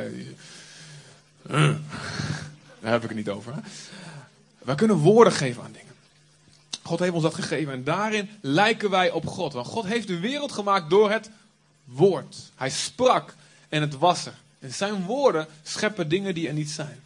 [2.82, 3.54] daar heb ik het niet over.
[3.54, 3.60] Hè?
[4.58, 5.94] Wij kunnen woorden geven aan dingen.
[6.84, 7.74] God heeft ons dat gegeven.
[7.74, 9.54] En daarin lijken wij op God.
[9.54, 11.30] Want God heeft de wereld gemaakt door het
[11.84, 12.36] woord.
[12.56, 13.36] Hij sprak
[13.70, 14.38] en het was er.
[14.60, 17.00] En zijn woorden scheppen dingen die er niet zijn.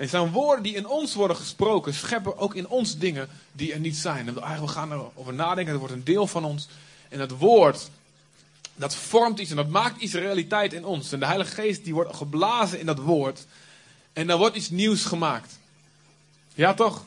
[0.00, 3.80] En zijn woorden die in ons worden gesproken, scheppen ook in ons dingen die er
[3.80, 4.28] niet zijn.
[4.28, 6.68] En we eigenlijk gaan erover nadenken, het wordt een deel van ons.
[7.08, 7.90] En het woord,
[8.74, 11.12] dat vormt iets en dat maakt iets realiteit in ons.
[11.12, 13.46] En de Heilige Geest die wordt geblazen in dat woord.
[14.12, 15.58] En dan wordt iets nieuws gemaakt.
[16.54, 17.04] Ja toch?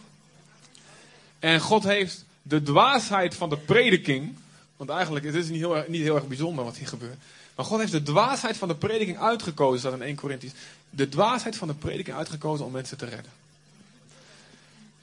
[1.39, 4.35] En God heeft de dwaasheid van de prediking.
[4.77, 7.17] Want eigenlijk het is niet heel, niet heel erg bijzonder wat hier gebeurt.
[7.55, 10.55] Maar God heeft de dwaasheid van de prediking uitgekozen, staat in 1 Corinthians.
[10.95, 13.31] De dwaasheid van de prediking uitgekozen om mensen te redden.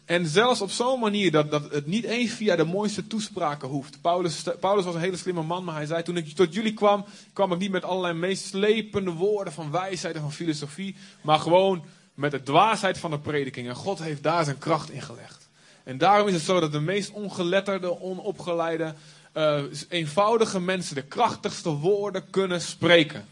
[0.05, 4.01] En zelfs op zo'n manier dat, dat het niet eens via de mooiste toespraken hoeft.
[4.01, 7.05] Paulus, Paulus was een hele slimme man, maar hij zei: Toen ik tot jullie kwam,
[7.33, 10.97] kwam ik niet met allerlei meeslepende woorden van wijsheid en van filosofie.
[11.21, 11.85] Maar gewoon
[12.15, 13.69] met de dwaasheid van de prediking.
[13.69, 15.49] En God heeft daar zijn kracht in gelegd.
[15.85, 18.95] En daarom is het zo dat de meest ongeletterde, onopgeleide,
[19.33, 23.25] eh, eenvoudige mensen de krachtigste woorden kunnen spreken.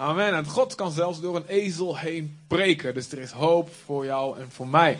[0.00, 0.34] Amen.
[0.34, 2.94] En God kan zelfs door een ezel heen preken.
[2.94, 4.98] Dus er is hoop voor jou en voor mij.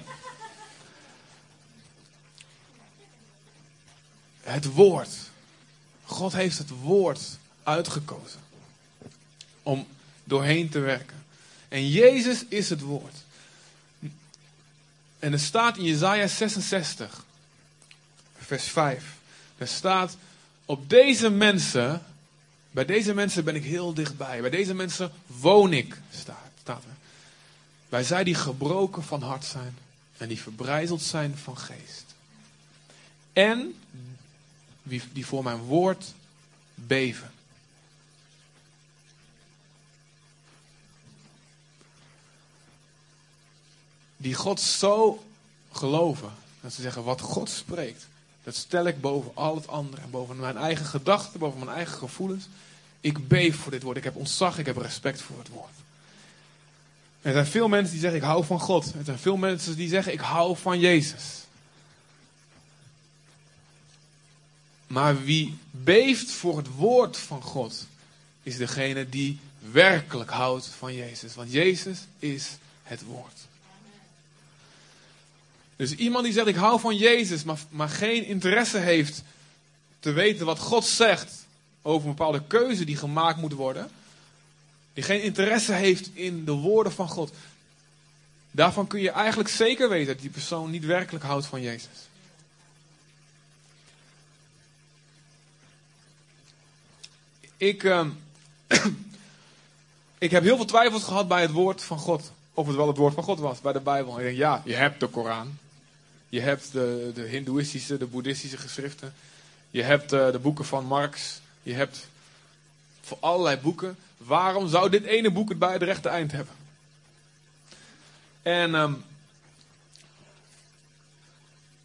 [4.40, 5.09] Het woord.
[6.05, 7.20] God heeft het woord
[7.62, 8.40] uitgekozen.
[9.62, 9.86] om
[10.24, 11.24] doorheen te werken.
[11.68, 13.14] En Jezus is het woord.
[15.18, 17.24] En er staat in Jesaja 66,
[18.38, 19.05] vers 5.
[19.59, 20.16] Er staat,
[20.64, 22.03] op deze mensen,
[22.71, 24.41] bij deze mensen ben ik heel dichtbij.
[24.41, 26.79] Bij deze mensen woon ik, staat, er.
[27.89, 29.77] Bij zij die gebroken van hart zijn
[30.16, 32.05] en die verbrijzeld zijn van geest.
[33.33, 33.75] En
[35.12, 36.14] die voor mijn woord
[36.75, 37.31] beven.
[44.16, 45.25] Die God zo
[45.73, 46.33] geloven.
[46.61, 48.07] Dat ze zeggen, wat God spreekt,
[48.45, 50.07] dat stel ik boven al het andere.
[50.07, 52.49] Boven mijn eigen gedachten, boven mijn eigen gevoelens.
[53.01, 53.97] Ik beef voor dit woord.
[53.97, 55.72] Ik heb ontzag, ik heb respect voor het woord.
[57.22, 58.95] Er zijn veel mensen die zeggen, ik hou van God.
[58.95, 61.45] Er zijn veel mensen die zeggen, ik hou van Jezus.
[64.86, 67.86] Maar wie beeft voor het woord van God,
[68.43, 69.38] is degene die
[69.72, 71.34] werkelijk houdt van Jezus.
[71.34, 73.49] Want Jezus is het woord.
[75.81, 79.22] Dus iemand die zegt, ik hou van Jezus, maar, maar geen interesse heeft
[80.01, 81.47] te weten wat God zegt
[81.83, 83.91] over een bepaalde keuze die gemaakt moet worden.
[84.93, 87.33] Die geen interesse heeft in de woorden van God.
[88.51, 92.09] Daarvan kun je eigenlijk zeker weten dat die persoon niet werkelijk houdt van Jezus.
[97.57, 98.07] Ik, uh,
[100.18, 102.33] ik heb heel veel twijfels gehad bij het woord van God.
[102.55, 104.18] Of het wel het woord van God was, bij de Bijbel.
[104.18, 105.59] Ik denk, ja, je hebt de Koran.
[106.31, 109.14] Je hebt de, de Hindoeïstische, de Boeddhistische geschriften.
[109.70, 111.41] Je hebt uh, de boeken van Marx.
[111.62, 112.07] Je hebt
[113.01, 113.99] voor allerlei boeken.
[114.16, 116.55] Waarom zou dit ene boek het bij het rechte eind hebben?
[118.43, 119.05] En um,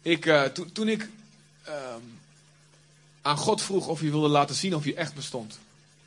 [0.02, 1.08] ik, to, toen ik
[1.68, 2.18] um,
[3.22, 5.58] aan God vroeg of hij wilde laten zien of hij echt bestond.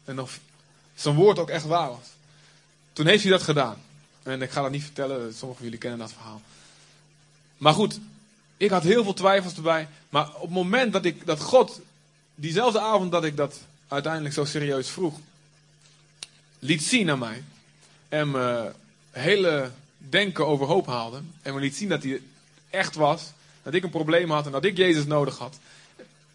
[0.05, 0.39] En of
[0.95, 2.07] zijn woord ook echt waar was.
[2.93, 3.81] Toen heeft hij dat gedaan.
[4.23, 6.41] En ik ga dat niet vertellen, sommigen van jullie kennen dat verhaal.
[7.57, 7.99] Maar goed,
[8.59, 9.87] ik had heel veel twijfels erbij.
[10.09, 11.81] Maar op het moment dat, ik, dat God,
[12.35, 15.19] diezelfde avond dat ik dat uiteindelijk zo serieus vroeg,
[16.59, 17.43] liet zien aan mij.
[18.09, 18.71] En me
[19.11, 21.21] hele denken overhoop haalde.
[21.41, 22.21] En me liet zien dat hij
[22.69, 23.31] echt was.
[23.63, 25.59] Dat ik een probleem had en dat ik Jezus nodig had.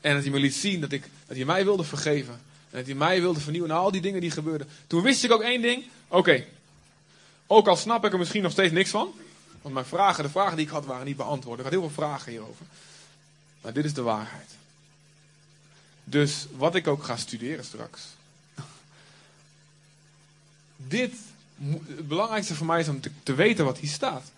[0.00, 2.34] En dat hij me liet zien dat, ik, dat hij mij wilde vergeven.
[2.70, 4.68] En dat hij mij wilde vernieuwen en al die dingen die gebeurden.
[4.86, 5.84] Toen wist ik ook één ding.
[6.08, 6.44] Oké,
[7.46, 9.12] ook al snap ik er misschien nog steeds niks van.
[9.64, 11.58] Want mijn vragen, de vragen die ik had, waren niet beantwoord.
[11.58, 12.66] Ik had heel veel vragen hierover.
[13.60, 14.50] Maar dit is de waarheid.
[16.04, 18.02] Dus wat ik ook ga studeren straks.
[20.76, 21.14] dit,
[21.86, 24.30] het belangrijkste voor mij is om te, te, weten wat hier staat.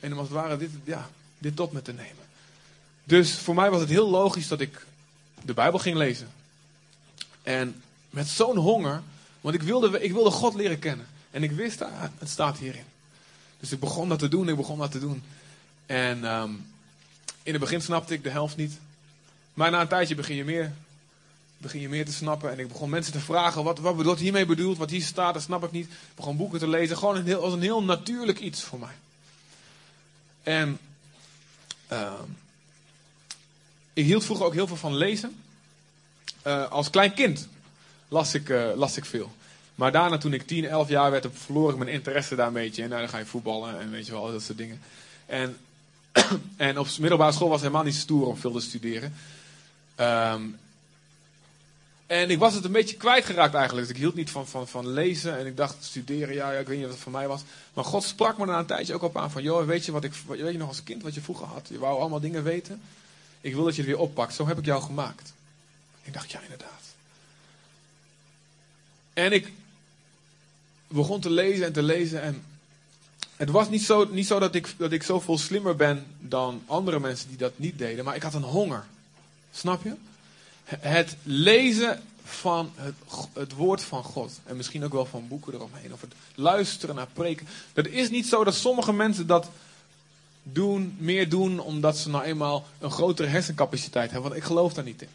[0.00, 2.24] En om als het ware dit, ja, dit tot me te nemen.
[3.04, 4.86] Dus voor mij was het heel logisch dat ik
[5.42, 6.28] de Bijbel ging lezen.
[7.42, 9.02] En met zo'n honger,
[9.40, 11.06] want ik wilde, ik wilde God leren kennen.
[11.30, 12.92] En ik wist, ah, het staat hierin.
[13.64, 15.22] Dus ik begon dat te doen, ik begon dat te doen.
[15.86, 16.66] En um,
[17.42, 18.78] in het begin snapte ik de helft niet.
[19.54, 20.72] Maar na een tijdje begin je meer,
[21.58, 22.50] begin je meer te snappen.
[22.50, 25.42] En ik begon mensen te vragen wat, wat wordt hiermee bedoeld, wat hier staat, dat
[25.42, 25.86] snap ik niet.
[25.86, 28.94] Ik begon boeken te lezen, gewoon een heel, als een heel natuurlijk iets voor mij.
[30.42, 30.78] En
[31.92, 32.36] um,
[33.92, 35.42] ik hield vroeger ook heel veel van lezen.
[36.46, 37.48] Uh, als klein kind
[38.08, 39.32] las ik, uh, las ik veel.
[39.74, 42.82] Maar daarna, toen ik 10, 11 jaar werd, verloor ik mijn interesse daar een beetje.
[42.82, 44.80] En nou, dan ga je voetballen en weet je wel, dat soort dingen.
[45.26, 45.56] En,
[46.56, 49.14] en op middelbare school was helemaal niet stoer om veel te studeren.
[50.00, 50.58] Um,
[52.06, 53.86] en ik was het een beetje kwijtgeraakt eigenlijk.
[53.86, 55.38] Dus ik hield niet van, van, van lezen.
[55.38, 57.42] En ik dacht, studeren, ja, ja, ik weet niet wat het voor mij was.
[57.74, 59.42] Maar God sprak me na een tijdje ook op aan van...
[59.42, 61.68] joh, weet je, wat ik, weet je nog als kind wat je vroeger had?
[61.68, 62.82] Je wou allemaal dingen weten.
[63.40, 64.34] Ik wil dat je het weer oppakt.
[64.34, 65.32] Zo heb ik jou gemaakt.
[66.02, 66.82] Ik dacht, ja, inderdaad.
[69.12, 69.52] En ik
[70.94, 72.22] begon te lezen en te lezen.
[72.22, 72.42] En
[73.36, 77.00] het was niet zo, niet zo dat, ik, dat ik zoveel slimmer ben dan andere
[77.00, 78.04] mensen die dat niet deden.
[78.04, 78.84] Maar ik had een honger.
[79.52, 79.94] Snap je?
[80.64, 82.94] Het lezen van het,
[83.32, 84.40] het woord van God.
[84.44, 85.92] En misschien ook wel van boeken eromheen.
[85.92, 87.46] Of het luisteren naar preken.
[87.72, 89.50] Dat is niet zo dat sommige mensen dat
[90.42, 94.30] doen, meer doen omdat ze nou eenmaal een grotere hersencapaciteit hebben.
[94.30, 95.08] Want ik geloof daar niet in.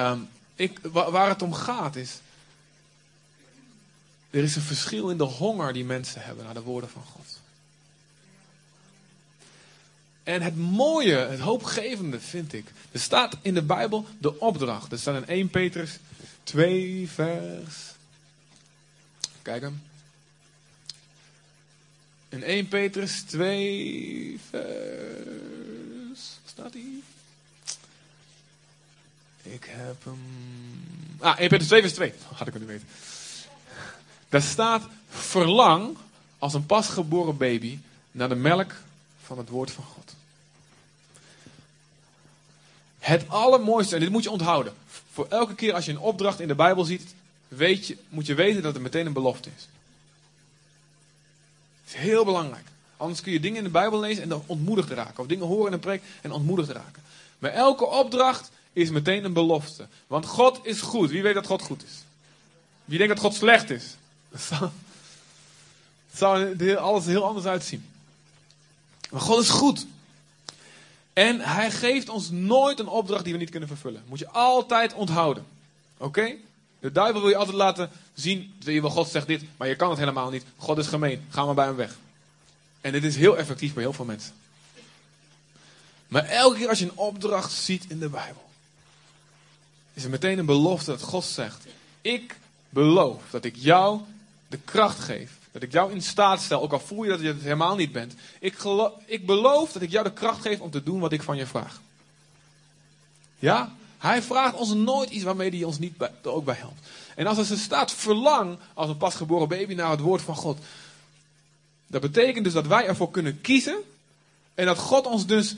[0.00, 2.20] Um, ik, waar het om gaat is.
[4.36, 7.40] Er is een verschil in de honger die mensen hebben naar de woorden van God.
[10.22, 12.72] En het mooie, het hoopgevende vind ik.
[12.92, 14.92] Er staat in de Bijbel de opdracht.
[14.92, 15.98] Er staat in 1 Petrus
[16.42, 17.74] 2 vers.
[19.42, 19.82] Kijk hem.
[22.28, 26.38] In 1 Petrus 2 vers.
[26.44, 27.02] Staat hij?
[29.42, 30.20] Ik heb hem.
[31.18, 32.12] Ah, 1 Petrus 2 vers 2.
[32.32, 32.86] Had ik kunnen weten.
[34.36, 35.96] Daar staat: verlang
[36.38, 37.78] als een pasgeboren baby
[38.12, 38.72] naar de melk
[39.22, 40.14] van het woord van God.
[42.98, 44.74] Het allermooiste, en dit moet je onthouden.
[45.12, 47.14] Voor elke keer als je een opdracht in de Bijbel ziet,
[47.48, 49.68] weet je, moet je weten dat het meteen een belofte is.
[51.84, 52.66] Het is heel belangrijk.
[52.96, 55.18] Anders kun je dingen in de Bijbel lezen en dan ontmoedigd raken.
[55.18, 57.02] Of dingen horen in een preek en ontmoedigd raken.
[57.38, 59.86] Maar elke opdracht is meteen een belofte.
[60.06, 61.10] Want God is goed.
[61.10, 62.02] Wie weet dat God goed is?
[62.84, 63.96] Wie denkt dat God slecht is?
[64.40, 67.86] Het zou, alles heel anders uitzien.
[69.10, 69.86] Maar God is goed.
[71.12, 74.02] En hij geeft ons nooit een opdracht die we niet kunnen vervullen.
[74.06, 75.46] Moet je altijd onthouden.
[75.96, 76.34] Oké?
[76.80, 78.54] De duivel wil je altijd laten zien.
[78.82, 80.44] God zegt dit, maar je kan het helemaal niet.
[80.56, 81.26] God is gemeen.
[81.30, 81.96] Ga maar bij hem weg.
[82.80, 84.32] En dit is heel effectief bij heel veel mensen.
[86.08, 88.44] Maar elke keer als je een opdracht ziet in de Bijbel,
[89.94, 91.66] is er meteen een belofte dat God zegt:
[92.00, 94.00] Ik beloof dat ik jou
[94.48, 95.30] de kracht geef.
[95.52, 97.92] Dat ik jou in staat stel, ook al voel je dat je het helemaal niet
[97.92, 98.14] bent.
[98.38, 98.56] Ik,
[99.04, 101.46] ik beloof dat ik jou de kracht geef om te doen wat ik van je
[101.46, 101.80] vraag.
[103.38, 103.74] Ja?
[103.98, 106.88] Hij vraagt ons nooit iets waarmee hij ons niet er ook bij helpt.
[107.14, 110.58] En als er staat verlang als een pasgeboren baby naar het woord van God.
[111.86, 113.78] Dat betekent dus dat wij ervoor kunnen kiezen.
[114.54, 115.56] En dat God ons dus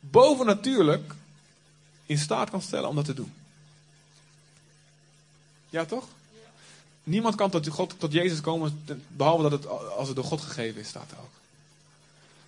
[0.00, 1.14] bovennatuurlijk
[2.06, 3.32] in staat kan stellen om dat te doen.
[5.68, 6.08] Ja, toch?
[7.04, 10.80] Niemand kan tot, God, tot Jezus komen behalve dat het als het door God gegeven
[10.80, 11.30] is, staat er ook.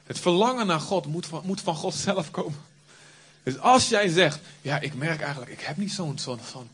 [0.07, 2.61] Het verlangen naar God moet van, moet van God zelf komen.
[3.43, 6.19] Dus als jij zegt, ja, ik merk eigenlijk, ik heb niet zo'n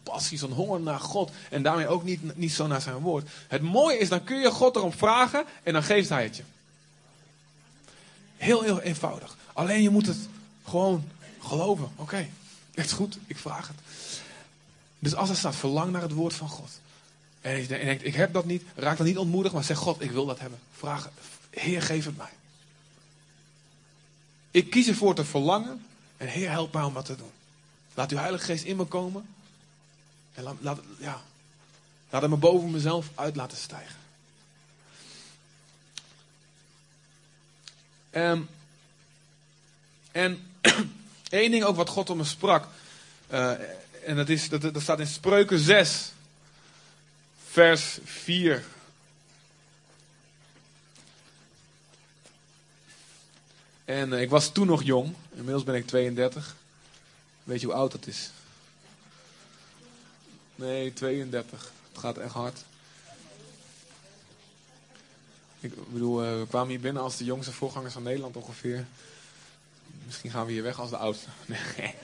[0.03, 1.31] passie, zo'n honger naar God.
[1.51, 3.29] En daarmee ook niet, niet zo naar zijn woord.
[3.49, 6.43] Het mooie is, dan kun je God erom vragen en dan geeft hij het je.
[8.37, 9.37] Heel, heel eenvoudig.
[9.53, 10.19] Alleen je moet het
[10.65, 11.05] gewoon
[11.41, 11.85] geloven.
[11.85, 12.31] Oké, okay,
[12.75, 13.77] het is goed, ik vraag het.
[14.99, 16.71] Dus als er staat, verlang naar het woord van God.
[17.41, 20.11] En je denkt, ik heb dat niet, raak dan niet ontmoedigd, maar zeg God, ik
[20.11, 20.59] wil dat hebben.
[20.73, 21.11] Vraag,
[21.51, 22.33] Heer, geef het mij.
[24.51, 25.87] Ik kies ervoor te verlangen
[26.17, 27.31] en Heer, help mij om wat te doen.
[27.95, 29.27] Laat uw Heilige Geest in me komen.
[30.35, 31.23] En laat, laat, ja,
[32.11, 33.97] laat hem me boven mezelf uit laten stijgen.
[38.11, 38.49] Um,
[40.13, 40.47] en
[41.29, 42.67] één ding ook wat God om me sprak.
[43.33, 43.51] Uh,
[44.05, 46.13] en dat, is, dat, dat staat in Spreuken 6,
[47.59, 48.65] vers 4.
[53.85, 55.15] En uh, ik was toen nog jong.
[55.31, 56.57] Inmiddels ben ik 32.
[57.45, 58.31] Weet je hoe oud dat is?
[60.55, 61.73] Nee, 32.
[61.89, 62.65] Het gaat echt hard.
[65.61, 68.87] Ik bedoel, uh, we kwamen hier binnen als de jongste voorgangers van Nederland ongeveer.
[70.05, 71.29] Misschien gaan we hier weg als de oudste.
[71.47, 71.95] Nee.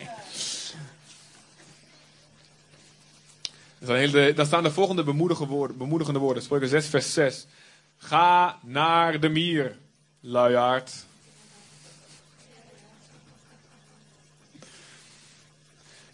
[3.87, 5.77] Daar staan de volgende bemoedigende woorden.
[5.77, 6.43] Bemoedigende woorden.
[6.43, 7.47] Spreuken 6, vers 6.
[7.97, 9.77] Ga naar de mier,
[10.21, 10.93] luiaard.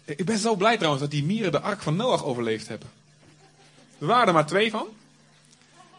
[0.05, 2.89] Ik ben zo blij trouwens dat die mieren de ark van Noach overleefd hebben.
[3.99, 4.87] Er waren er maar twee van.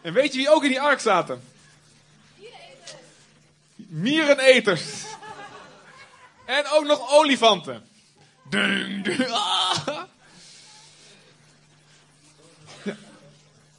[0.01, 1.41] En weet je wie ook in die ark zaten?
[3.75, 4.83] Miereneters.
[6.45, 7.87] En ook nog olifanten.
[8.49, 9.62] Dung, dung, ah.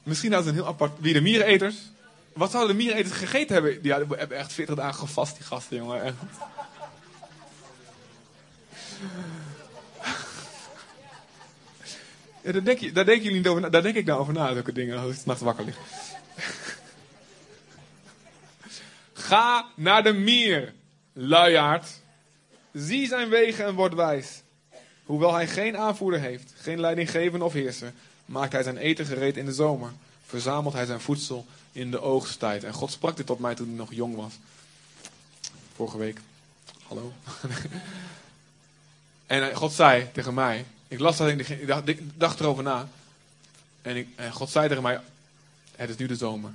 [0.04, 0.92] Misschien hadden ze een heel apart.
[1.00, 1.76] Wie de miereneters?
[2.32, 3.82] Wat zouden de miereneters gegeten hebben?
[3.82, 6.16] Die hebben echt 40 dagen gevast, die gasten, jongen.
[12.44, 13.68] Ja, daar, denk je, daar denken jullie niet over na.
[13.68, 15.76] Daar denk ik nou over na, zulke dingen, als ik s'nachts wakker lig.
[19.12, 20.72] Ga naar de mier,
[21.12, 21.86] luiaard.
[22.72, 24.42] Zie zijn wegen en word wijs.
[25.04, 27.92] Hoewel hij geen aanvoerder heeft, geen leidinggevende of heerser,
[28.24, 29.92] maakt hij zijn eten gereed in de zomer.
[30.26, 32.64] Verzamelt hij zijn voedsel in de oogsttijd.
[32.64, 34.32] En God sprak dit tot mij toen ik nog jong was.
[35.74, 36.20] Vorige week.
[36.86, 37.12] Hallo.
[39.26, 40.64] en God zei tegen mij.
[40.88, 42.88] Ik las dat en dacht, ik dacht erover na.
[43.82, 45.00] En, ik, en God zei tegen mij.
[45.76, 46.52] Het is nu de zomer.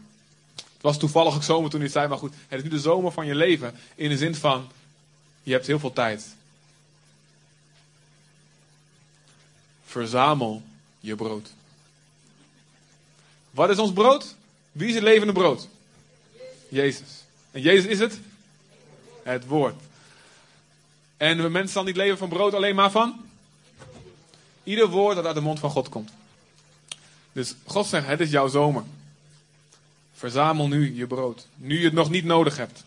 [0.56, 2.08] Het was toevallig ook zomer toen hij zei.
[2.08, 3.76] Maar goed, het is nu de zomer van je leven.
[3.96, 4.72] In de zin van.
[5.44, 6.36] Je hebt heel veel tijd.
[9.86, 10.64] Verzamel
[11.00, 11.50] je brood.
[13.60, 14.36] Wat is ons brood?
[14.72, 15.68] Wie is het levende brood?
[16.70, 17.24] Jezus.
[17.52, 18.20] En Jezus is het?
[19.24, 19.82] Het woord.
[21.18, 23.26] En we mensen zal niet leven van brood alleen maar van?
[24.64, 26.12] Ieder woord dat uit de mond van God komt.
[27.32, 28.84] Dus God zegt, het is jouw zomer.
[30.14, 31.48] Verzamel nu je brood.
[31.56, 32.84] Nu je het nog niet nodig hebt.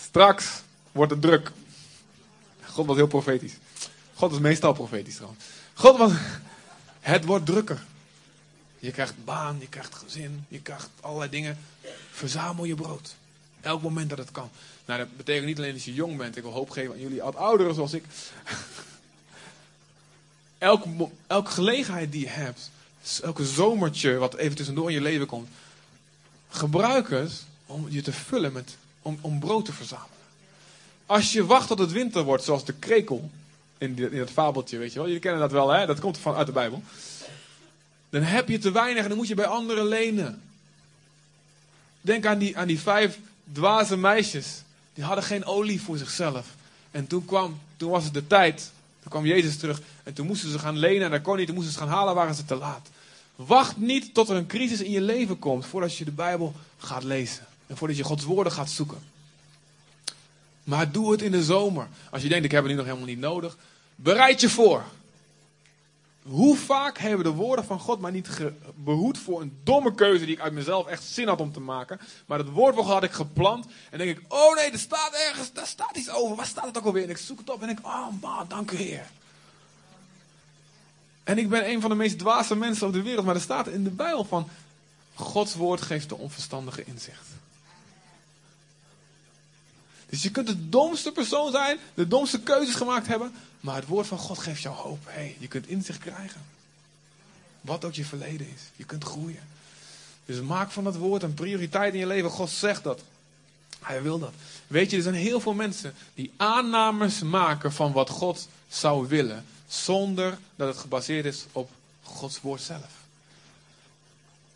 [0.00, 0.62] Straks
[0.92, 1.52] wordt het druk.
[2.64, 3.54] God was heel profetisch.
[4.14, 5.44] God is meestal profetisch trouwens.
[5.74, 6.12] God was,
[7.00, 7.86] het wordt drukker.
[8.78, 11.58] Je krijgt baan, je krijgt gezin, je krijgt allerlei dingen.
[12.10, 13.14] Verzamel je brood.
[13.60, 14.50] Elk moment dat het kan.
[14.84, 16.36] Nou, dat betekent niet alleen dat je jong bent.
[16.36, 18.04] Ik wil hoop geven aan jullie oud ouderen zoals ik.
[20.58, 22.70] elke, elke gelegenheid die je hebt,
[23.22, 25.48] elke zomertje wat even tussendoor in je leven komt,
[26.48, 30.16] gebruik het om je te vullen met, om, om brood te verzamelen.
[31.06, 33.30] Als je wacht tot het winter wordt, zoals de krekel
[33.78, 35.06] in, in dat fabeltje, weet je wel.
[35.06, 35.86] Jullie kennen dat wel, hè?
[35.86, 36.82] Dat komt van uit de Bijbel.
[38.10, 40.42] Dan heb je te weinig en dan moet je bij anderen lenen.
[42.00, 43.18] Denk aan die, aan die vijf
[43.52, 44.62] dwaze meisjes.
[44.94, 46.46] Die hadden geen olie voor zichzelf.
[46.90, 48.70] En toen, kwam, toen was het de tijd.
[49.00, 49.80] Toen kwam Jezus terug.
[50.02, 51.02] En toen moesten ze gaan lenen.
[51.02, 51.46] En dat kon niet.
[51.46, 52.14] Toen moesten ze gaan halen.
[52.14, 52.88] Waren ze te laat.
[53.36, 55.66] Wacht niet tot er een crisis in je leven komt.
[55.66, 57.46] Voordat je de Bijbel gaat lezen.
[57.66, 58.98] En voordat je Gods woorden gaat zoeken.
[60.64, 61.88] Maar doe het in de zomer.
[62.10, 63.56] Als je denkt, ik heb het nu nog helemaal niet nodig.
[63.94, 64.84] Bereid je voor.
[66.28, 68.28] Hoe vaak hebben de woorden van God mij niet
[68.74, 72.00] behoed voor een domme keuze die ik uit mezelf echt zin had om te maken.
[72.26, 73.66] Maar het woord had ik geplant.
[73.90, 76.36] En denk ik, oh nee, er staat ergens, daar staat iets over.
[76.36, 77.02] Waar staat het ook alweer?
[77.02, 79.06] En ik zoek het op en denk, oh man, dank u Heer.
[81.24, 83.24] En ik ben een van de meest dwaze mensen op de wereld.
[83.24, 84.48] Maar er staat in de Bijbel van,
[85.14, 87.37] Gods woord geeft de onverstandige inzicht.
[90.08, 94.06] Dus je kunt de domste persoon zijn, de domste keuzes gemaakt hebben, maar het woord
[94.06, 94.98] van God geeft jou hoop.
[95.04, 96.40] Hey, je kunt inzicht krijgen.
[97.60, 98.60] Wat ook je verleden is.
[98.76, 99.42] Je kunt groeien.
[100.26, 102.30] Dus maak van dat woord een prioriteit in je leven.
[102.30, 103.02] God zegt dat.
[103.82, 104.32] Hij wil dat.
[104.66, 109.44] Weet je, er zijn heel veel mensen die aannames maken van wat God zou willen,
[109.68, 111.70] zonder dat het gebaseerd is op
[112.02, 112.90] Gods woord zelf.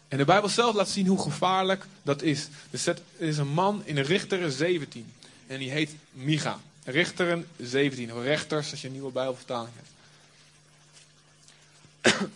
[0.09, 2.49] En de Bijbel zelf laat zien hoe gevaarlijk dat is.
[2.71, 5.13] Er is een man in Richteren 17.
[5.47, 6.61] En die heet Micha.
[6.85, 8.15] Richteren 17.
[8.15, 9.91] Of rechters, als je een nieuwe Bijbelvertaling hebt.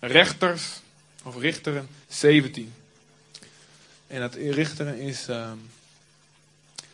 [0.00, 0.80] Rechters,
[1.22, 2.74] of Richteren 17.
[4.06, 5.58] En dat Richteren is ehm,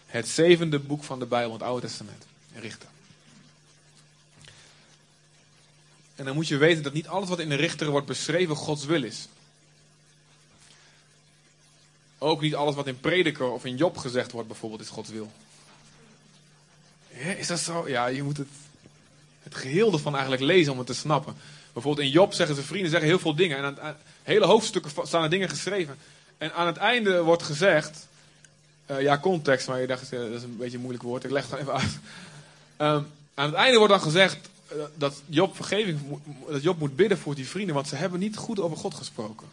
[0.07, 2.26] het zevende boek van de Bijbel, het Oude Testament.
[2.55, 2.88] Richter.
[6.14, 8.84] En dan moet je weten dat niet alles wat in de Richteren wordt beschreven Gods
[8.84, 9.28] wil is.
[12.26, 15.30] Ook niet alles wat in Prediker of in Job gezegd wordt bijvoorbeeld is Gods wil.
[17.38, 17.88] Is dat zo?
[17.88, 18.48] Ja, je moet het,
[19.42, 21.36] het geheel ervan eigenlijk lezen om het te snappen.
[21.72, 23.56] Bijvoorbeeld in Job zeggen zijn vrienden zeggen heel veel dingen.
[23.56, 25.96] En aan, hele hoofdstukken staan er dingen geschreven.
[26.38, 28.06] En aan het einde wordt gezegd...
[28.86, 31.24] eh, ja, context, maar je dacht, eh, dat is een beetje een moeilijk woord.
[31.24, 31.98] Ik leg het gewoon even uit.
[32.76, 33.02] Ehm,
[33.34, 36.00] aan het einde wordt dan gezegd eh, dat Job vergeving
[36.48, 39.46] dat Job moet bidden voor die vrienden, want ze hebben niet goed over God gesproken.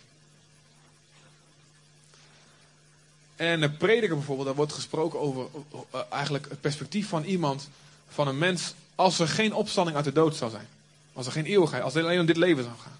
[3.35, 5.45] En de prediker bijvoorbeeld, daar wordt gesproken over
[5.91, 7.69] eh, eigenlijk het perspectief van iemand,
[8.09, 10.67] van een mens, als er geen opstanding uit de dood zou zijn.
[11.13, 12.97] Als er geen eeuwigheid, als het alleen om dit leven zou gaan.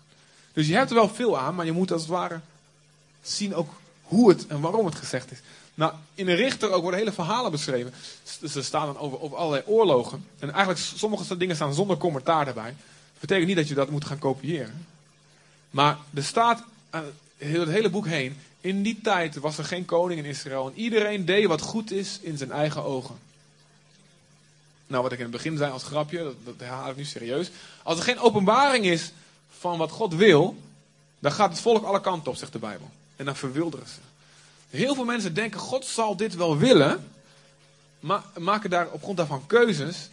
[0.54, 2.40] Dus je hebt er wel veel aan, maar je moet als het ware
[3.22, 3.70] zien ook
[4.04, 5.40] hoe het en waarom het gezegd is.
[5.76, 7.94] Nou, in de richter ook worden hele verhalen beschreven.
[8.50, 10.26] Ze staan dan over, over allerlei oorlogen.
[10.40, 12.76] En eigenlijk sommige dingen staan zonder commentaar erbij.
[13.12, 14.86] Dat betekent niet dat je dat moet gaan kopiëren.
[15.70, 17.06] Maar er staat aan
[17.38, 18.38] heel- het hele boek heen.
[18.64, 20.68] In die tijd was er geen koning in Israël.
[20.68, 23.16] En iedereen deed wat goed is in zijn eigen ogen.
[24.88, 27.52] Nou, wat ik in het begin zei als grapje, dat, dat herhaal ik nu serieus.
[27.84, 29.12] Als er geen openbaring is
[29.50, 30.58] van wat God wil,
[31.20, 32.90] dan gaat het volk alle kanten op, zegt de Bijbel.
[33.16, 34.00] En dan verwilderen ze.
[34.78, 37.08] Heel veel mensen denken, God zal dit wel willen,
[38.00, 40.10] maar maken daar op grond daarvan keuzes.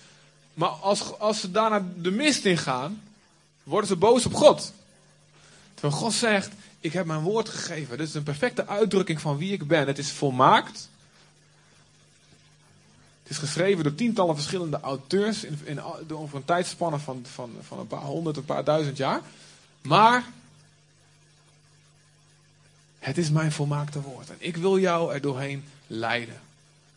[0.55, 3.03] Maar als, als ze daarna de mist in gaan,
[3.62, 4.72] worden ze boos op God.
[5.74, 7.99] Terwijl God zegt, ik heb mijn woord gegeven.
[7.99, 9.87] Dit is een perfecte uitdrukking van wie ik ben.
[9.87, 10.89] Het is volmaakt.
[13.22, 17.78] Het is geschreven door tientallen verschillende auteurs in, in, over een tijdspanne van, van, van
[17.78, 19.20] een paar honderd, een paar duizend jaar.
[19.83, 20.24] Maar
[22.99, 24.31] het is mijn volmaakte woord.
[24.31, 26.41] En ik wil jou er doorheen leiden.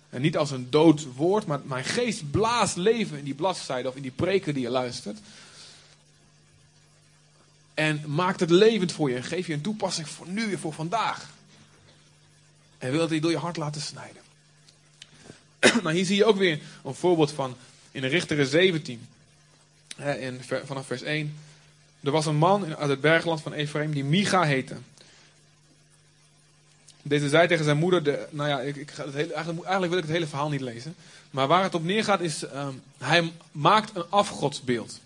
[0.10, 3.96] En niet als een dood woord, maar mijn geest blaast leven in die bladzijde of
[3.96, 5.20] in die preken die je luistert.
[7.74, 10.74] En maakt het levend voor je en geef je een toepassing voor nu en voor
[10.74, 11.30] vandaag.
[12.78, 14.22] En wil die door je hart laten snijden.
[15.84, 17.58] nou, hier zie je ook weer een voorbeeld van
[17.92, 19.08] in de Richteren 17.
[19.96, 21.38] Hè, in, vanaf vers 1.
[22.04, 24.76] Er was een man uit het bergland van Ephraim die Micha heette.
[27.02, 30.02] Deze zei tegen zijn moeder, de, nou ja, ik, ik ga het eigenlijk, eigenlijk wil
[30.02, 30.96] ik het hele verhaal niet lezen.
[31.32, 35.00] Maar waar het op neergaat is, ehm, hij maakt een afgodsbeeld.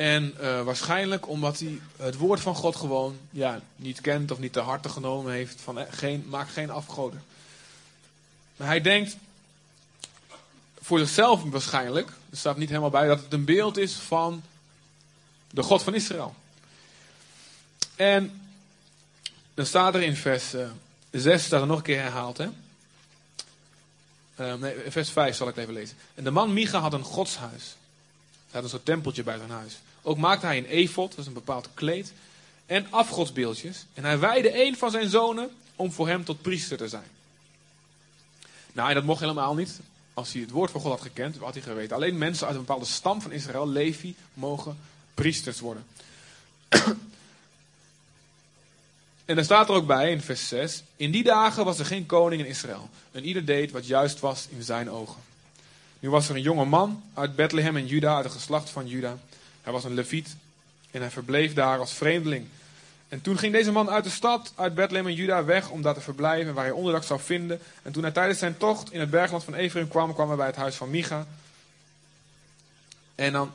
[0.00, 4.52] En eh, waarschijnlijk omdat hij het woord van God gewoon ja, niet kent of niet
[4.52, 5.60] te harte genomen heeft.
[5.60, 7.22] Van, eh, geen, maak geen afgoden.
[8.56, 9.16] Maar hij denkt
[10.80, 14.42] voor zichzelf waarschijnlijk, er staat niet helemaal bij, dat het een beeld is van
[15.50, 16.34] De God van Israël.
[17.96, 18.40] En
[19.54, 20.70] dan staat er in vers eh
[21.10, 22.38] 6, staat er nog een keer herhaald.
[22.38, 22.48] Hè?
[24.56, 25.96] Nee, vers 5 zal ik even lezen.
[26.14, 27.76] En de man Micha had een godshuis.
[28.50, 29.78] Hij had een soort tempeltje bij zijn huis.
[30.02, 32.12] Ook maakte hij een efot, dat is een bepaald kleed.
[32.66, 33.86] En afgodsbeeldjes.
[33.94, 37.08] En hij wijde een van zijn zonen om voor hem tot priester te zijn.
[38.72, 39.80] Nou, en dat mocht helemaal niet.
[40.14, 41.96] Als hij het woord van God had gekend, had hij geweten.
[41.96, 44.78] Alleen mensen uit een bepaalde stam van Israël, Levi, mogen
[45.14, 45.86] priesters worden.
[49.24, 52.06] En er staat er ook bij in vers 6: In die dagen was er geen
[52.06, 52.88] koning in Israël.
[53.12, 55.22] En ieder deed wat juist was in zijn ogen.
[56.00, 59.18] Nu was er een jonge man uit Bethlehem in Juda, uit het geslacht van Juda.
[59.62, 60.36] Hij was een leviet
[60.90, 62.46] en hij verbleef daar als vreemdeling.
[63.08, 65.94] En toen ging deze man uit de stad, uit Bethlehem en Juda, weg om daar
[65.94, 67.60] te verblijven, waar hij onderdak zou vinden.
[67.82, 70.46] En toen hij tijdens zijn tocht in het bergland van Ephraim kwam, kwam hij bij
[70.46, 71.26] het huis van Micha.
[73.14, 73.52] En dan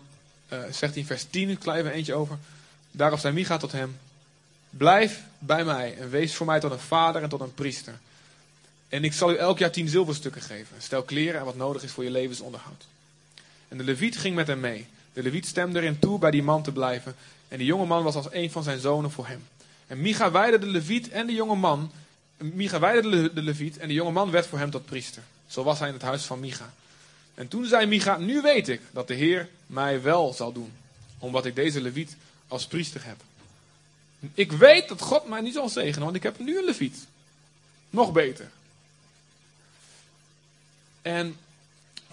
[0.47, 2.37] eh, zegt hij in vers 10, ik sla even eentje over.
[2.91, 3.97] Daarop zei Micha tot hem,
[4.69, 7.99] blijf bij mij en wees voor mij tot een vader en tot een priester.
[8.89, 10.81] En ik zal u elk jaar tien zilverstukken geven.
[10.81, 12.85] Stel kleren en wat nodig is voor je levensonderhoud.
[13.67, 14.87] En de leviet ging met hem mee.
[15.15, 17.15] De leviet stemde erin toe bij die man te blijven.
[17.47, 19.47] En die jonge man was als een van zijn zonen voor hem.
[19.87, 21.91] En Micha weide de leviet en de jonge man.
[22.37, 25.23] Micha weide de, le- de leviet en de jonge man werd voor hem tot priester.
[25.47, 26.73] Zo was hij in het huis van Micha.
[27.35, 30.71] En toen zei Micha, nu weet ik dat de Heer mij wel zal doen.
[31.19, 32.15] Omdat ik deze leviet
[32.47, 33.17] als priester heb.
[34.33, 37.05] Ik weet dat God mij niet zal zegenen, want ik heb nu een leviet.
[37.89, 38.49] Nog beter.
[41.01, 41.37] En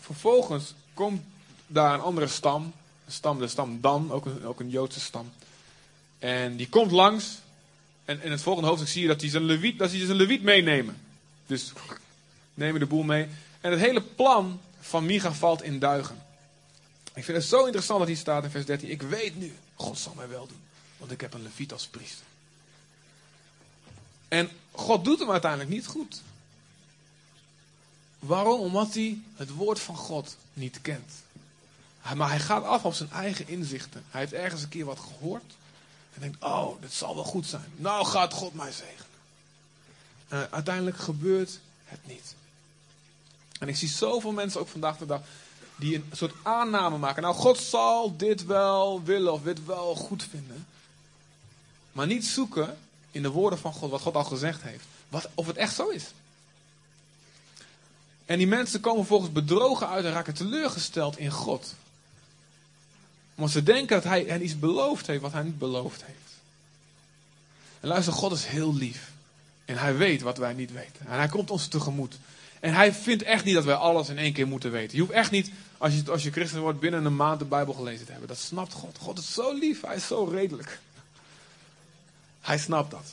[0.01, 1.23] vervolgens komt
[1.67, 2.73] daar een andere stam.
[3.09, 5.33] Stam, de stam Dan, ook een, ook een Joodse stam.
[6.19, 7.39] En die komt langs.
[8.05, 10.43] En in het volgende hoofdstuk zie je dat hij zijn leviet, dat hij zijn leviet
[10.43, 10.97] meenemen.
[11.47, 11.73] Dus
[12.55, 13.29] nemen de boel mee.
[13.61, 16.23] En het hele plan van Micha valt in duigen.
[17.15, 18.91] Ik vind het zo interessant dat hier staat in vers 13.
[18.91, 20.61] Ik weet nu, God zal mij wel doen.
[20.97, 22.27] Want ik heb een leviet als priester.
[24.29, 26.23] En God doet hem uiteindelijk niet goed.
[28.19, 28.61] Waarom?
[28.61, 31.13] Omdat hij het woord van God niet kent.
[32.17, 34.05] Maar hij gaat af op zijn eigen inzichten.
[34.11, 35.55] Hij heeft ergens een keer wat gehoord.
[36.15, 37.73] En denkt, oh, dit zal wel goed zijn.
[37.77, 39.07] Nou gaat God mij zegenen.
[40.29, 42.35] En uiteindelijk gebeurt het niet.
[43.59, 45.21] En ik zie zoveel mensen ook vandaag de dag
[45.77, 47.23] die een soort aanname maken.
[47.23, 50.67] Nou, God zal dit wel willen of dit wel goed vinden.
[51.93, 52.79] Maar niet zoeken
[53.11, 54.85] in de woorden van God, wat God al gezegd heeft.
[55.09, 56.05] Wat, of het echt zo is.
[58.27, 61.75] En die mensen komen volgens bedrogen uit en raken teleurgesteld in God.
[63.35, 66.19] Want ze denken dat hij hen iets beloofd heeft wat hij niet beloofd heeft.
[67.81, 69.11] En luister, God is heel lief.
[69.65, 71.07] En hij weet wat wij niet weten.
[71.07, 72.19] En hij komt ons tegemoet.
[72.61, 74.97] En hij vindt echt niet dat wij alles in één keer moeten weten.
[74.97, 77.75] Je hoeft echt niet, als je, als je christen wordt, binnen een maand de Bijbel
[77.75, 78.29] gelezen te hebben.
[78.29, 78.99] Dat snapt God.
[79.01, 79.81] God is zo lief.
[79.81, 80.81] Hij is zo redelijk.
[82.41, 83.07] Hij snapt dat.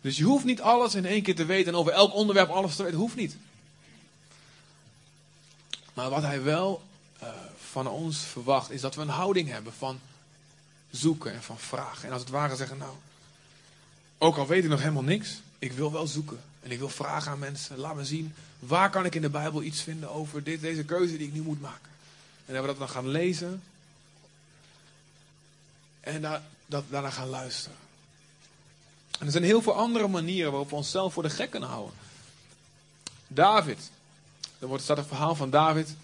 [0.00, 2.76] Dus je hoeft niet alles in één keer te weten en over elk onderwerp alles
[2.76, 2.98] te weten.
[2.98, 3.36] Hoeft niet.
[5.94, 6.82] Maar wat hij wel
[7.18, 7.28] eh,
[7.70, 10.00] van ons verwacht, is dat we een houding hebben van
[10.90, 12.06] zoeken en van vragen.
[12.06, 12.94] En als het ware zeggen, nou,
[14.18, 16.40] ook al weet ik nog helemaal niks, ik wil wel zoeken.
[16.62, 19.62] En ik wil vragen aan mensen, laat me zien, waar kan ik in de Bijbel
[19.62, 21.90] iets vinden over dit, deze keuze die ik nu moet maken.
[22.46, 23.62] En dat we dat dan gaan lezen.
[26.00, 27.78] En daar, dat, daarna gaan luisteren.
[29.18, 31.94] En er zijn heel veel andere manieren waarop we onszelf voor de gek kunnen houden.
[33.26, 33.90] David.
[34.58, 35.94] Er wordt, staat een verhaal van David.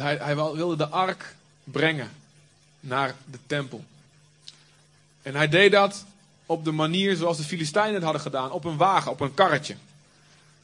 [0.00, 1.34] Hij, hij wil- wilde de ark
[1.64, 2.10] brengen
[2.80, 3.84] naar de tempel.
[5.22, 6.04] En hij deed dat
[6.46, 8.50] op de manier zoals de Filistijnen het hadden gedaan.
[8.50, 9.76] Op een wagen, op een karretje.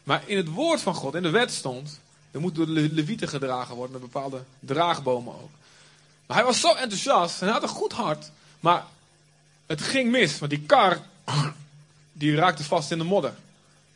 [0.03, 2.01] Maar in het woord van God, in de wet stond.
[2.31, 5.51] Er moet door de Le- levieten gedragen worden met bepaalde draagbomen ook.
[6.27, 8.31] Maar hij was zo enthousiast en hij had een goed hart.
[8.61, 8.85] Maar
[9.67, 11.01] het ging mis, want die kar
[12.13, 13.35] die raakte vast in de modder.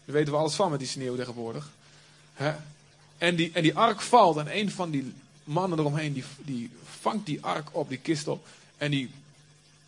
[0.04, 1.70] Daar weten we alles van met die sneeuw tegenwoordig.
[3.18, 5.14] En, die, en die ark valt en een van die
[5.44, 6.70] mannen eromheen die, die
[7.00, 8.46] vangt die ark op, die kist op.
[8.76, 9.10] En die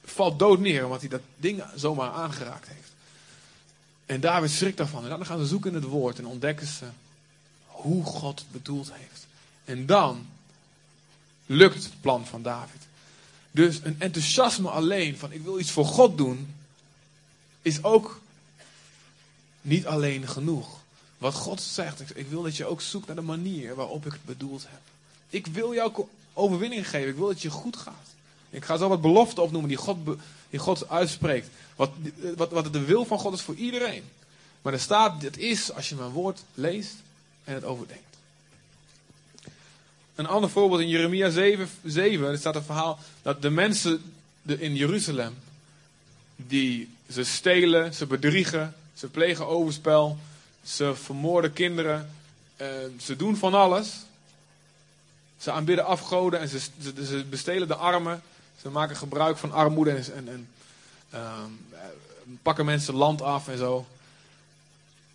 [0.04, 2.92] valt dood neer omdat hij dat ding zomaar aangeraakt heeft.
[4.06, 5.02] En David schrikt daarvan.
[5.02, 6.84] En dan gaan ze zoeken in het woord en ontdekken ze
[7.66, 9.26] hoe God het bedoeld heeft.
[9.64, 10.26] En dan
[11.46, 12.80] lukt het plan van David.
[13.50, 16.54] Dus een enthousiasme alleen van ik wil iets voor God doen,
[17.62, 18.20] is ook
[19.60, 20.80] niet alleen genoeg.
[21.18, 24.12] Wat God zegt, ik- ik wil dat je ook zoekt naar de manier waarop ik
[24.12, 24.80] het bedoeld heb.
[25.34, 28.14] Ik wil jou overwinning geven, ik wil dat je goed gaat.
[28.50, 29.96] Ik ga zo wat beloften opnoemen die God,
[30.50, 31.48] die God uitspreekt.
[31.76, 31.90] Wat,
[32.36, 34.02] wat, wat de wil van God is voor iedereen.
[34.62, 36.94] Maar er staat, dit is als je mijn woord leest
[37.44, 38.16] en het overdenkt.
[40.14, 44.74] Een ander voorbeeld in Jeremia 7, 7 er staat een verhaal dat de mensen in
[44.74, 45.34] Jeruzalem,
[46.36, 50.18] die ze stelen, ze bedriegen, ze plegen overspel,
[50.64, 52.10] ze vermoorden kinderen,
[52.56, 52.68] eh,
[53.00, 53.88] ze doen van alles.
[55.38, 58.22] Ze aanbidden afgoden en ze, ze, ze bestelen de armen.
[58.62, 60.48] Ze maken gebruik van armoede en, en,
[61.10, 61.78] ehm, eh,
[62.42, 63.86] pakken mensen land af en zo.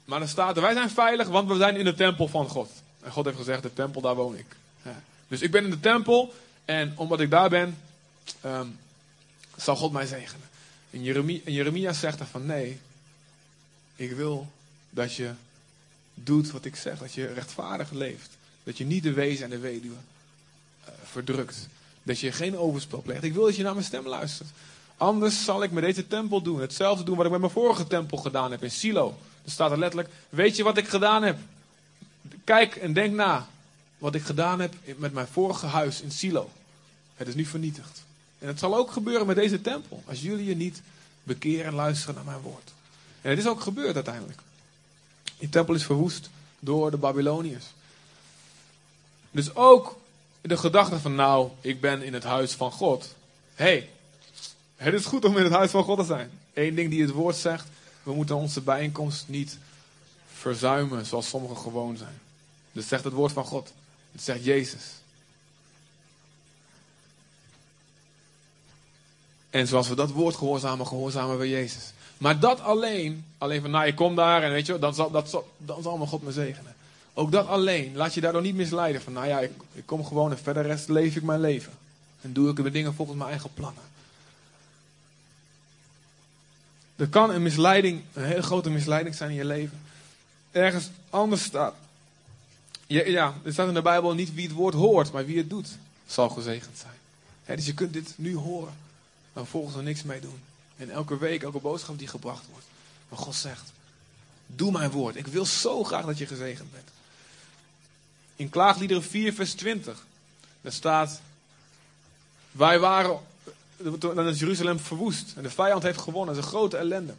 [0.05, 2.70] Maar dan staat er, wij zijn veilig, want we zijn in de tempel van God.
[3.01, 4.57] En God heeft gezegd, de tempel, daar woon ik.
[5.30, 6.34] Dus ik ben in de tempel
[6.65, 7.78] en omdat ik daar ben,
[8.41, 8.67] ehm,
[9.55, 10.47] zal God mij zegenen.
[10.91, 12.80] En Jeremia, en Jeremia zegt er van, nee,
[13.95, 14.51] ik wil
[14.89, 15.32] dat je
[16.13, 16.99] doet wat ik zeg.
[16.99, 18.38] Dat je rechtvaardig leeft.
[18.70, 19.95] Dat je niet de wezen en de weduwe
[20.84, 21.67] eh, verdrukt.
[22.03, 23.24] Dat je geen overspel pleegt.
[23.24, 24.49] Ik wil dat je naar mijn stem luistert.
[24.97, 26.59] Anders zal ik met deze tempel doen.
[26.59, 29.17] Hetzelfde doen wat ik met mijn vorige tempel gedaan heb in Silo.
[29.45, 31.38] Er staat er letterlijk, weet je wat ik gedaan heb?
[32.43, 33.47] Kijk en denk na
[33.97, 36.49] wat ik gedaan heb met mijn vorige huis in Silo.
[37.15, 38.03] Het is nu vernietigd.
[38.39, 40.03] En het zal ook gebeuren met deze tempel.
[40.05, 40.82] Als jullie je niet
[41.24, 42.74] bekeren en luisteren naar mijn woord.
[43.22, 44.39] En het is ook gebeurd uiteindelijk.
[45.38, 47.65] Die tempel is verwoest door de Babyloniërs.
[49.32, 49.97] Dus ook
[50.41, 53.15] de gedachte van nou, ik ben in het huis van God.
[53.55, 53.89] Hé, hey,
[54.75, 56.32] het is goed om in het huis van God te zijn.
[56.53, 57.67] Eén ding die het woord zegt,
[58.03, 59.57] we moeten onze bijeenkomst niet
[60.34, 62.19] verzuimen zoals sommigen gewoon zijn.
[62.71, 63.73] Dat zegt het woord van God.
[64.11, 64.84] Het zegt Jezus.
[69.49, 71.91] En zoals we dat woord gehoorzamen, gehoorzamen we Jezus.
[72.17, 75.30] Maar dat alleen, alleen van nou ik kom daar en weet je, dan zal, dat
[75.30, 76.75] zal, dan zal mijn God me zegenen.
[77.20, 80.32] Ook dat alleen, laat je daardoor niet misleiden van nou ja, ik, ik kom gewoon
[80.32, 81.74] en verder rest leef ik mijn leven.
[82.22, 83.84] En doe ik de dingen volgens mijn eigen plannen.
[86.95, 89.82] Er kan een misleiding, een hele grote misleiding zijn in je leven.
[90.51, 91.76] Ergens anders staat.
[92.88, 95.49] Ja, ja, er staat in de Bijbel niet wie het woord hoort, maar wie het
[95.49, 95.67] doet,
[96.07, 97.57] zal gezegend zijn.
[97.57, 98.74] Dus je kunt dit nu horen,
[99.34, 100.39] maar vervolgens er niks mee doen.
[100.78, 102.65] En elke week, elke boodschap die gebracht wordt.
[103.09, 103.72] Maar God zegt,
[104.45, 105.15] doe mijn woord.
[105.15, 106.89] Ik wil zo graag dat je gezegend bent.
[108.39, 110.05] In Klaagliederen 4 vers 20.
[110.61, 111.21] Daar staat,
[112.51, 113.19] wij waren,
[113.99, 115.33] dan is Jeruzalem verwoest.
[115.35, 116.35] En de vijand heeft gewonnen.
[116.35, 117.13] Dat is een grote ellende.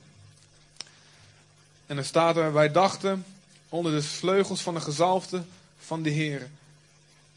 [1.86, 3.24] En dan staat er, wij dachten,
[3.68, 5.42] onder de vleugels van de gezalfde
[5.78, 6.48] van de Heer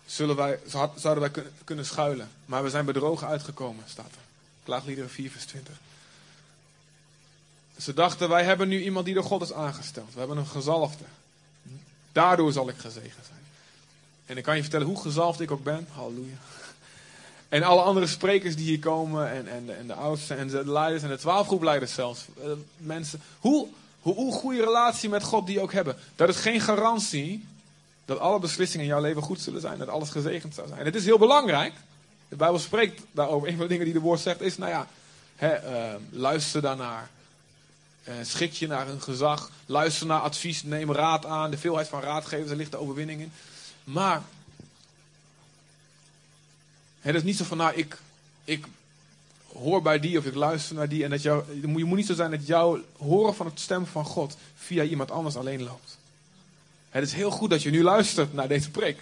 [0.05, 0.59] zullen wij,
[0.95, 2.29] zouden wij kunnen, schuilen.
[2.45, 4.23] Maar we zijn bedrogen uitgekomen, staat er.
[4.63, 5.73] Klaagliederen 4 vers 20.
[7.77, 10.13] Ze dachten, wij hebben nu iemand die door God is aangesteld.
[10.13, 11.05] We hebben een gezalfde.
[12.11, 13.32] Daardoor zal ik gezegend zijn.
[14.33, 15.87] En ik kan je vertellen hoe gezalfd ik ook ben.
[15.91, 16.35] Halleluja.
[17.49, 19.31] En alle andere sprekers die hier komen.
[19.31, 22.25] En, en, de, en de oudsten en de leiders en de twaalfgroepleiders zelfs.
[22.37, 23.21] Uh, mensen.
[23.39, 23.67] Hoe,
[24.01, 25.95] hoe, hoe goede relatie met God die ook hebben.
[26.15, 27.45] Dat is geen garantie
[28.05, 29.77] dat alle beslissingen in jouw leven goed zullen zijn.
[29.77, 30.79] Dat alles gezegend zou zijn.
[30.79, 31.73] En het is heel belangrijk.
[32.29, 33.47] De Bijbel spreekt daarover.
[33.47, 34.87] Een van de dingen die de woord zegt is, nou ja,
[35.35, 37.09] hè, uh, luister daarnaar.
[38.07, 39.51] Uh, schik je naar een gezag.
[39.65, 40.63] Luister naar advies.
[40.63, 41.51] Neem raad aan.
[41.51, 43.31] De veelheid van raadgevers, daar ligt de overwinning in.
[43.83, 44.21] Maar
[46.99, 47.97] het is niet zo van, nou, ik,
[48.43, 48.65] ik
[49.53, 51.03] hoor bij die of ik luister naar die.
[51.03, 54.05] En dat jou, je moet niet zo zijn dat jouw horen van het stem van
[54.05, 55.97] God via iemand anders alleen loopt.
[56.89, 58.99] Het is heel goed dat je nu luistert naar deze preek.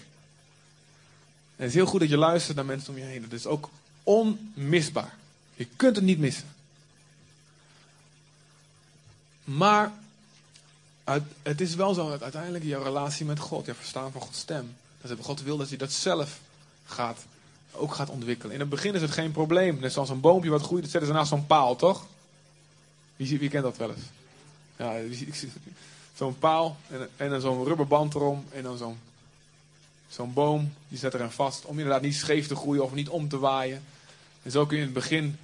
[1.56, 3.22] Het is heel goed dat je luistert naar mensen om je heen.
[3.22, 3.70] Dat is ook
[4.04, 5.16] onmisbaar.
[5.56, 6.54] Je kunt het niet missen.
[9.44, 9.92] Maar
[11.42, 14.76] het is wel zo dat uiteindelijk jouw relatie met God, jouw verstaan van Gods stem,
[15.02, 16.40] dat God wil dat je dat zelf
[16.86, 17.18] gaat,
[17.72, 18.54] ook gaat ontwikkelen.
[18.54, 19.80] In het begin is het geen probleem.
[19.80, 22.06] Net zoals een boompje wat groeit, dat zetten ze naast zo'n paal, toch?
[23.16, 24.06] Wie, kent dat wel eens?
[24.76, 24.96] Ja,
[26.16, 29.00] zo'n paal en, en dan zo'n rubberband erom en dan zo'n
[30.10, 33.10] zo'n boom, die zet er aan vast om inderdaad niet scheef te groeien of niet
[33.10, 33.84] om te waaien.
[34.44, 35.38] En zo kun je in het begin,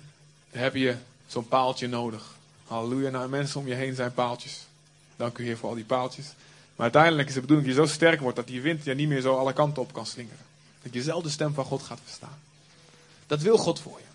[0.50, 0.96] heb je
[1.28, 2.36] zo'n paaltje nodig.
[2.66, 4.67] Halleluja, nou mensen om je heen zijn paaltjes.
[5.18, 6.26] Dank u Heer voor al die paaltjes.
[6.76, 9.08] Maar uiteindelijk is de bedoeling dat je zo sterk wordt dat die wind je niet
[9.08, 10.46] meer zo alle kanten op kan slingeren.
[10.82, 12.40] Dat je zelf de stem van God gaat verstaan.
[13.28, 14.06] Dat wil God voor je.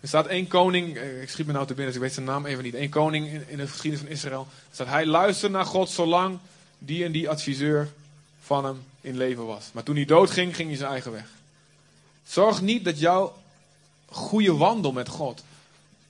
[0.00, 2.46] Er staat één koning, ik schiet me nou te binnen, dus ik weet zijn naam
[2.46, 2.74] even niet.
[2.74, 4.46] Eén koning in, de geschiedenis van Israël.
[4.72, 6.38] Staat hij luisterde naar God zolang
[6.78, 7.92] die en die adviseur
[8.40, 9.70] van hem in leven was.
[9.72, 11.26] Maar toen hij doodging, ging hij zijn eigen weg.
[12.26, 13.36] Zorg niet dat jouw
[14.06, 15.44] goede wandel met God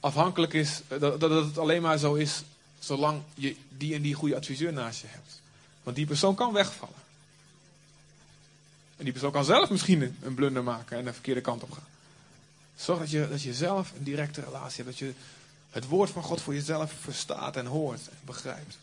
[0.01, 2.43] afhankelijk is, dat, dat het alleen maar zo is
[2.87, 5.41] zolang je die en die goede adviseur naast je hebt.
[5.83, 7.03] Want die persoon kan wegvallen.
[8.97, 11.87] En die persoon kan zelf misschien een blunder maken en de verkeerde kant op gaan.
[12.77, 14.99] Zorg dat je, dat je zelf een directe relatie hebt.
[14.99, 15.15] Dat je
[15.71, 18.79] het woord van God voor jezelf verstaat en hoort en begrijpt.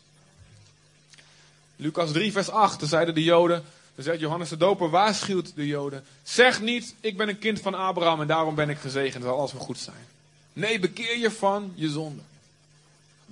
[1.76, 6.04] Lucas 3, vers 8, zeiden de Joden: Dan zegt Johannes de Doper, waarschuwt de Joden.
[6.22, 9.52] Zeg niet, ik ben een kind van Abraham en daarom ben ik gezegend, zal alles
[9.52, 10.06] goed zijn.
[10.52, 12.22] Nee, bekeer je van je zonde.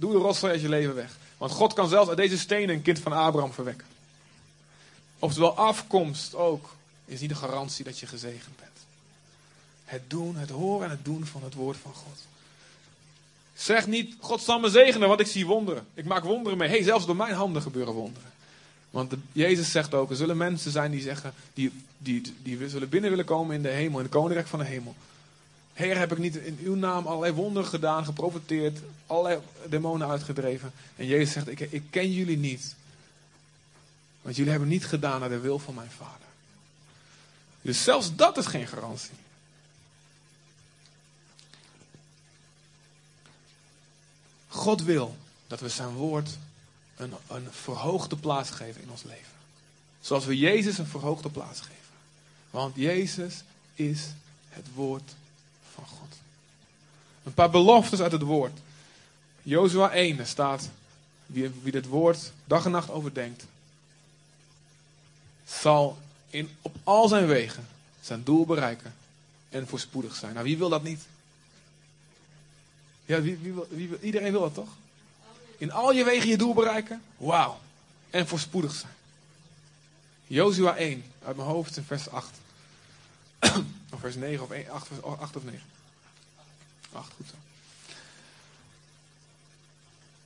[0.00, 1.16] Doe de rotzooi uit je leven weg.
[1.38, 3.86] Want God kan zelfs uit deze stenen een kind van Abraham verwekken.
[5.18, 6.74] Oftewel, afkomst ook
[7.04, 8.70] is niet de garantie dat je gezegend bent.
[9.84, 12.18] Het doen, het horen en het doen van het woord van God.
[13.54, 15.86] Zeg niet, God zal me zegenen, want ik zie wonderen.
[15.94, 16.68] Ik maak wonderen mee.
[16.68, 18.30] hey, zelfs door mijn handen gebeuren wonderen.
[18.90, 22.88] Want Jezus zegt ook, er zullen mensen zijn die zeggen, die, die, die, die zullen
[22.88, 24.94] binnen willen komen in de hemel, in het koninkrijk van de hemel.
[25.80, 30.72] Heer, heb ik niet in uw naam allerlei wonderen gedaan, geprofiteerd, allerlei demonen uitgedreven.
[30.96, 32.74] En Jezus zegt, ik, ik ken jullie niet.
[34.22, 36.28] Want jullie hebben niet gedaan naar de wil van mijn vader.
[37.62, 39.14] Dus zelfs dat is geen garantie.
[44.48, 45.16] God wil
[45.46, 46.38] dat we zijn woord
[46.96, 49.32] een, een verhoogde plaats geven in ons leven.
[50.00, 51.74] Zoals we Jezus een verhoogde plaats geven.
[52.50, 53.42] Want Jezus
[53.74, 54.08] is
[54.48, 55.14] het woord.
[57.22, 58.58] Een paar beloftes uit het woord.
[59.42, 60.68] Jozua 1, er staat,
[61.26, 63.44] wie, wie dit woord dag en nacht overdenkt,
[65.44, 65.98] zal
[66.30, 67.66] in, op al zijn wegen
[68.00, 68.94] zijn doel bereiken
[69.48, 70.32] en voorspoedig zijn.
[70.32, 71.00] Nou, wie wil dat niet?
[73.06, 74.68] Ja, wie, wie wie iedereen wil dat toch?
[75.58, 77.02] In al je wegen je doel bereiken?
[77.16, 77.60] Wauw.
[78.10, 78.92] En voorspoedig zijn.
[80.26, 82.30] Jozua 1, uit mijn hoofd in vers 8.
[83.92, 85.60] of vers 9 of 1, 8, 8 of 9.
[86.92, 87.26] 8, goed.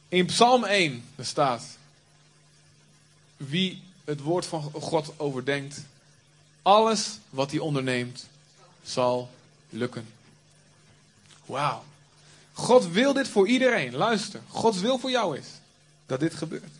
[0.08, 1.62] In Psalm 1 er staat:
[3.36, 5.84] Wie het woord van God overdenkt,
[6.62, 8.26] alles wat hij onderneemt,
[8.82, 9.30] zal
[9.68, 10.08] lukken.
[11.44, 11.84] Wauw.
[12.52, 13.94] God wil dit voor iedereen.
[13.94, 15.46] Luister, Gods wil voor jou is
[16.06, 16.72] dat dit gebeurt.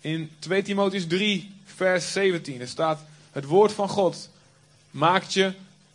[0.00, 3.00] In 2 Timotheus 3, vers 17, er staat:
[3.32, 4.28] Het woord van God
[4.90, 5.54] maakt je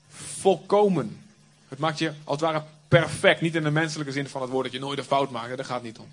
[0.10, 1.22] volkomen.
[1.68, 2.64] Het maakt je als het ware
[3.00, 3.42] perfect.
[3.42, 5.66] Niet in de menselijke zin van het woord dat je nooit een fout maakt, daar
[5.66, 6.08] gaat het niet om.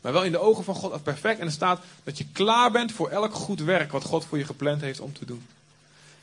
[0.00, 1.40] Maar wel in de ogen van God als perfect.
[1.40, 4.44] En er staat dat je klaar bent voor elk goed werk wat God voor je
[4.44, 5.46] gepland heeft om te doen.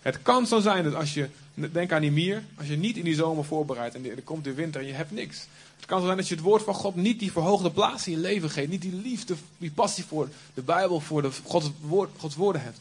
[0.01, 3.03] Het kan zo zijn dat als je, denk aan die mier, als je niet in
[3.03, 5.47] die zomer voorbereidt en er komt de winter en je hebt niks.
[5.75, 8.13] Het kan zo zijn dat je het woord van God niet die verhoogde plaats in
[8.13, 8.69] je leven geeft.
[8.69, 12.77] Niet die liefde, die passie voor de Bijbel, voor de, Gods, woord, Gods woorden hebt.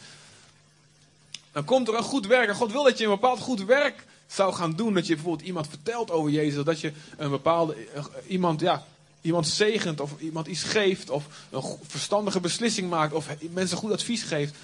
[1.52, 2.48] Dan komt er een goed werk.
[2.48, 4.94] En God wil dat je een bepaald goed werk zou gaan doen.
[4.94, 6.64] Dat je bijvoorbeeld iemand vertelt over Jezus.
[6.64, 8.86] Dat je een bepaalde, eh, iemand, ja,
[9.20, 11.10] iemand zegent of iemand iets geeft.
[11.10, 13.12] Of een verstandige beslissing maakt.
[13.12, 14.54] Of mensen goed advies geeft.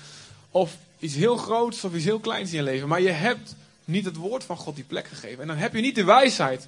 [0.51, 2.89] Of iets heel groots of iets heel kleins in je leven.
[2.89, 3.55] Maar je hebt
[3.85, 5.41] niet het woord van God die plek gegeven.
[5.41, 6.67] En dan heb je niet de wijsheid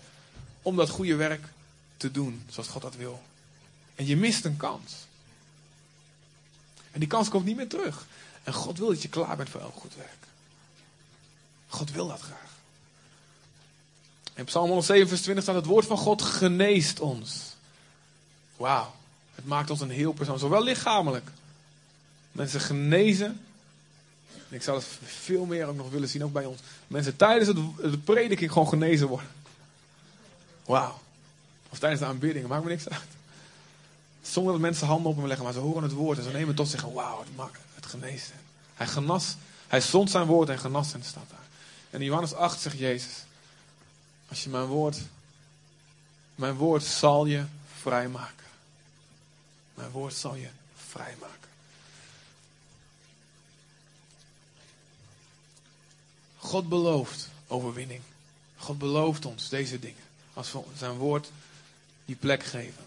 [0.63, 1.45] om dat goede werk
[1.97, 3.23] te doen zoals God dat wil.
[3.95, 4.93] En je mist een kans.
[6.91, 8.07] En die kans komt niet meer terug.
[8.45, 10.27] En God wil dat je klaar bent voor elk goed werk.
[11.69, 12.48] God wil dat graag.
[14.39, 17.55] In Psalm 107, vers 20 staat: Het woord van God geneest ons.
[18.57, 18.95] Wauw.
[19.35, 21.31] Het maakt ons een heel persoon, zowel lichamelijk.
[22.33, 23.41] Mensen genezen.
[24.49, 26.61] En ik zou dat veel meer ook nog willen zien, ook bij ons.
[26.87, 27.57] Mensen tijdens het,
[27.93, 29.31] de prediking gewoon genezen worden.
[30.65, 30.99] Wauw.
[31.69, 33.03] Of tijdens de aanbidding, maakt me niks uit.
[34.23, 36.47] Zonder dat mensen handen op hem leggen, maar ze horen het woord en ze nemen
[36.47, 36.85] het tot zich.
[36.85, 38.33] en Wauw, het, maakt, het geneest.
[38.75, 39.37] Hij genas,
[39.67, 41.47] hij zond zijn woord en genas hen, staat daar.
[41.91, 43.25] En in Johannes 8 zegt Jezus,
[44.29, 44.99] als je mijn woord,
[46.35, 47.45] mijn woord zal je
[47.81, 48.47] vrijmaken.
[49.75, 51.49] Mijn woord zal je vrijmaken.
[56.37, 58.01] God belooft overwinning.
[58.57, 60.03] God belooft ons deze dingen.
[60.35, 61.31] Als we zijn woord
[62.05, 62.85] die plek geven.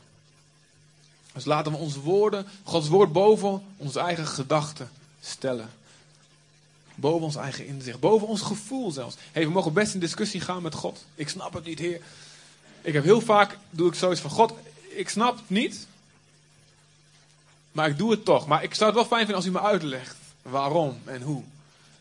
[1.34, 5.70] Dus laten we ons woorden, Gods woord boven onze eigen gedachten stellen.
[7.02, 7.99] Boven ons eigen inzicht.
[7.99, 9.16] Boven ons gevoel zelfs.
[9.32, 11.06] Hey, we mogen best in discussie gaan met God.
[11.16, 12.02] Ik snap het niet, Heer.
[12.82, 14.54] Ik heb heel vaak, doe ik zoiets van, God,
[14.89, 15.88] ik snap het niet.
[17.72, 18.47] Maar ik doe het toch.
[18.47, 21.43] Maar ik zou het wel fijn vinden als u me uitlegt waarom en hoe.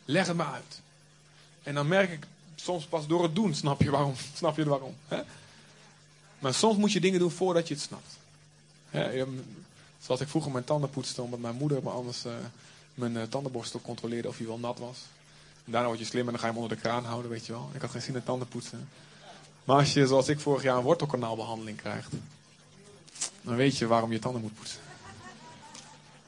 [0.04, 0.80] Leg het me uit.
[1.62, 4.14] En dan merk ik soms pas door het doen, snap je waarom.
[4.34, 4.94] Snap je waarom.
[5.08, 5.20] Hè?
[6.38, 8.18] Maar soms moet je dingen doen voordat je het snapt.
[8.90, 9.24] Hè,
[10.00, 12.32] zoals ik vroeger mijn tanden poetste, omdat mijn moeder me anders eh,
[13.00, 14.98] mijn eh, tandenborstel controleerde of hij wel nat was.
[15.64, 17.52] Daarna word je slim en dan ga je hem onder de kraan houden, weet je
[17.52, 17.70] wel.
[17.74, 18.88] Ik had geen zin in tanden poetsen.
[19.64, 22.12] Maar als je, zoals ik vorig jaar, een wortelkanaalbehandeling krijgt,
[23.42, 24.80] dan weet je waarom je tanden moet poetsen.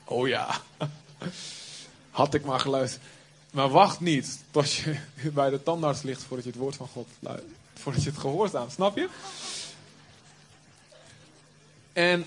[0.05, 0.61] Oh ja.
[2.11, 3.03] Had ik maar geluisterd.
[3.53, 4.97] Maar wacht niet tot je
[5.35, 7.53] bij de tandarts ligt voordat je het woord van God luistert.
[7.75, 9.09] Voordat je het gehoorzaamt, snap je?
[11.93, 12.27] En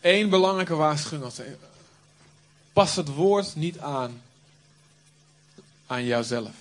[0.00, 1.24] één belangrijke waarschuwing.
[1.24, 1.38] Als
[2.72, 4.22] pas het woord niet aan
[5.86, 6.54] aan jouzelf.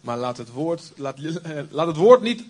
[0.00, 1.18] Maar laat het woord, laat,
[1.70, 2.44] laat het woord niet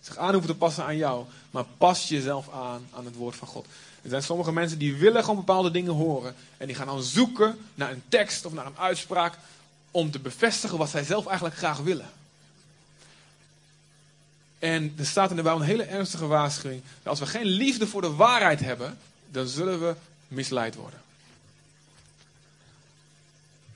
[0.00, 1.24] zich aan hoeven te passen aan jou.
[1.50, 3.66] Maar pas jezelf aan aan het woord van God.
[4.02, 6.34] Er zijn sommige mensen die willen gewoon bepaalde dingen horen.
[6.56, 9.38] En die gaan dan zoeken naar een tekst of naar een uitspraak.
[9.90, 12.10] Om te bevestigen wat zij zelf eigenlijk graag willen.
[14.58, 16.82] En er staat in de Bijbel een hele ernstige waarschuwing.
[17.02, 18.98] Als we geen liefde voor de waarheid hebben,
[19.30, 19.94] dan zullen we
[20.28, 21.00] misleid worden.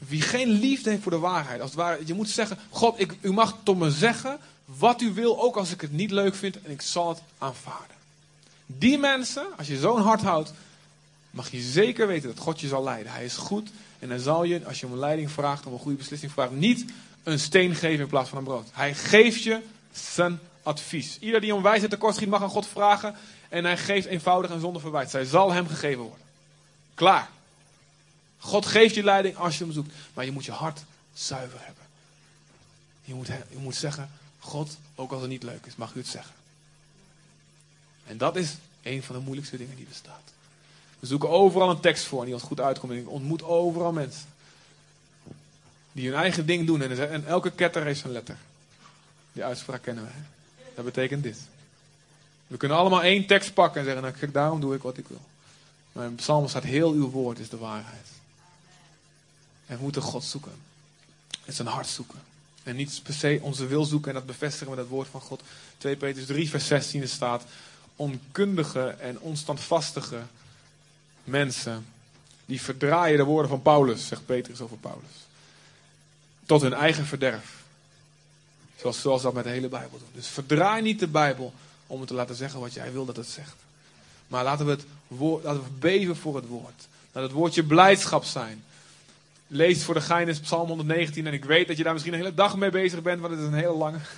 [0.08, 3.32] Wie geen liefde heeft voor de waarheid, als het je moet zeggen: God, ik, u
[3.32, 6.70] mag tot me zeggen wat u wil, ook als ik het niet leuk vind, en
[6.70, 7.96] ik zal het aanvaarden.
[8.66, 10.52] Die mensen, als je zo'n hart houdt,
[11.30, 13.12] mag je zeker weten dat God je zal leiden.
[13.12, 15.78] Hij is goed en hij zal je, als je om een leiding vraagt, om een
[15.78, 16.84] goede beslissing vraagt, niet
[17.22, 18.68] een steen geven in plaats van een brood.
[18.72, 19.60] Hij geeft je
[19.92, 21.18] zijn advies.
[21.20, 23.14] Ieder die om wijsheid tekort schiet mag aan God vragen
[23.48, 25.10] en hij geeft eenvoudig en zonder verwijt.
[25.10, 26.26] Zij zal hem gegeven worden.
[26.94, 27.28] Klaar.
[28.44, 30.84] God geeft je leiding als je hem zoekt, maar je moet je hart
[31.14, 31.84] zuiver hebben.
[33.04, 36.08] Je moet, je moet zeggen, God, ook als het niet leuk is, mag u het
[36.08, 36.34] zeggen.
[38.06, 40.32] En dat is een van de moeilijkste dingen die bestaat.
[40.98, 42.92] We zoeken overal een tekst voor die ons goed uitkomt.
[42.92, 44.28] En ik ontmoet overal mensen.
[45.92, 46.82] Die hun eigen ding doen.
[46.82, 48.36] En, elke ketter heeft zijn letter.
[49.32, 50.10] Die uitspraak kennen we.
[50.74, 51.38] Dat betekent dit.
[52.46, 55.20] We kunnen allemaal één tekst pakken en zeggen, nou daarom doe ik wat ik wil.
[55.92, 58.13] Maar in Psalm staat, heel uw woord is de waarheid.
[59.74, 60.52] En we moeten God zoeken.
[61.44, 62.18] En zijn hart zoeken.
[62.62, 65.42] En niet per se onze wil zoeken en dat bevestigen met het woord van God.
[65.78, 67.44] 2 Petrus 3 vers 16 staat,
[67.96, 70.22] onkundige en onstandvastige
[71.24, 71.86] mensen,
[72.46, 75.26] die verdraaien de woorden van Paulus, zegt Petrus over Paulus.
[76.46, 77.62] Tot hun eigen verderf.
[78.76, 80.08] Zoals, zoals dat met de hele Bijbel doen.
[80.12, 81.52] Dus verdraai niet de Bijbel
[81.86, 83.56] om het te laten zeggen wat jij wil dat het zegt.
[84.28, 86.86] Maar laten we, het woord, laten we beven voor het woord.
[87.12, 88.64] Laat het woordje blijdschap zijn.
[89.46, 92.34] Lees voor de gein Psalm 119 en ik weet dat je daar misschien een hele
[92.34, 93.98] dag mee bezig bent, want het is een hele lange.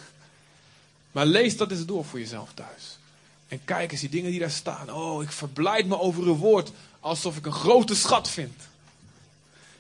[1.13, 2.99] Maar lees dat eens door voor jezelf thuis.
[3.49, 4.93] En kijk eens die dingen die daar staan.
[4.93, 8.63] Oh, ik verblijd me over uw woord alsof ik een grote schat vind.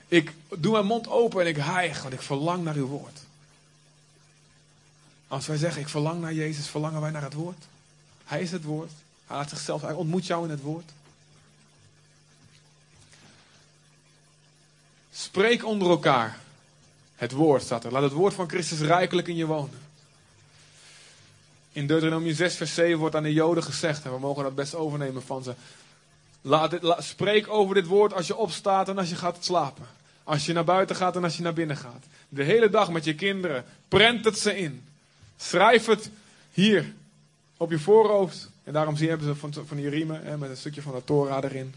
[0.09, 3.21] Ik doe mijn mond open en ik hijg, want ik verlang naar uw woord.
[5.29, 7.65] Als wij zeggen, ik verlang naar Jezus, verlangen wij naar het woord.
[8.25, 8.91] Hij is het woord.
[9.27, 10.91] Hij laat zichzelf, hij ontmoet jou in het woord.
[15.17, 16.39] Spreek onder elkaar.
[17.15, 17.93] Het woord staat er.
[17.93, 19.79] Laat het woord van Christus rijkelijk in je wonen.
[21.73, 24.75] In Deuteronomie 6 vers 7 wordt aan de Joden gezegd, en we mogen dat best
[24.75, 25.55] overnemen van ze.
[26.41, 29.87] Laat spreek over dit woord als je opstaat en als je gaat slapen.
[30.25, 32.05] Als je naar buiten gaat en als je naar binnen gaat.
[32.29, 33.65] De hele dag met je kinderen.
[33.89, 34.85] Prent het ze in.
[35.37, 36.11] Schrijf het
[36.53, 36.93] hier
[37.57, 38.51] op je voorhoofd.
[38.65, 40.95] En daarom zie je hebben ze van, van die riemen hè, met een stukje van
[40.95, 41.75] de Torah erin.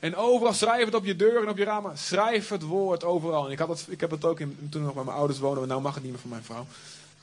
[0.00, 1.98] En overal schrijf het op je deur en op je ramen.
[1.98, 3.46] Schrijf het woord overal.
[3.46, 5.66] En ik, had het, ik heb het ook in, toen nog bij mijn ouders woonde.
[5.66, 6.66] Nou mag het niet meer van mijn vrouw.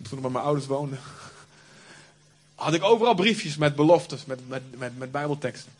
[0.03, 0.95] Toen ik bij mijn ouders woonde.
[2.55, 4.61] Had ik overal briefjes met beloftes, met, met,
[4.97, 5.71] met, bijbelteksten.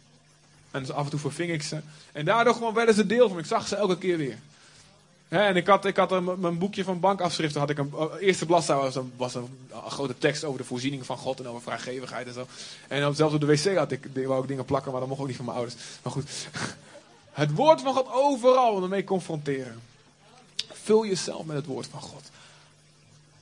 [0.71, 1.79] En af en toe verving ik ze.
[2.11, 4.37] En daardoor gewoon werden ze deel van Ik zag ze elke keer weer.
[5.27, 7.59] en ik had, ik had een, mijn boekje van bankafschriften.
[7.59, 11.17] Had ik een, eerste bladzijde was, een, was een, grote tekst over de voorziening van
[11.17, 12.47] God en over vrijgevigheid en zo.
[12.87, 15.27] En zelfs op de wc had ik, wou ik dingen plakken, maar dat mocht ook
[15.27, 15.77] niet van mijn ouders.
[16.01, 16.29] Maar goed.
[17.38, 19.81] Het woord van God overal en ermee confronteren.
[20.72, 22.30] Vul jezelf met het woord van God.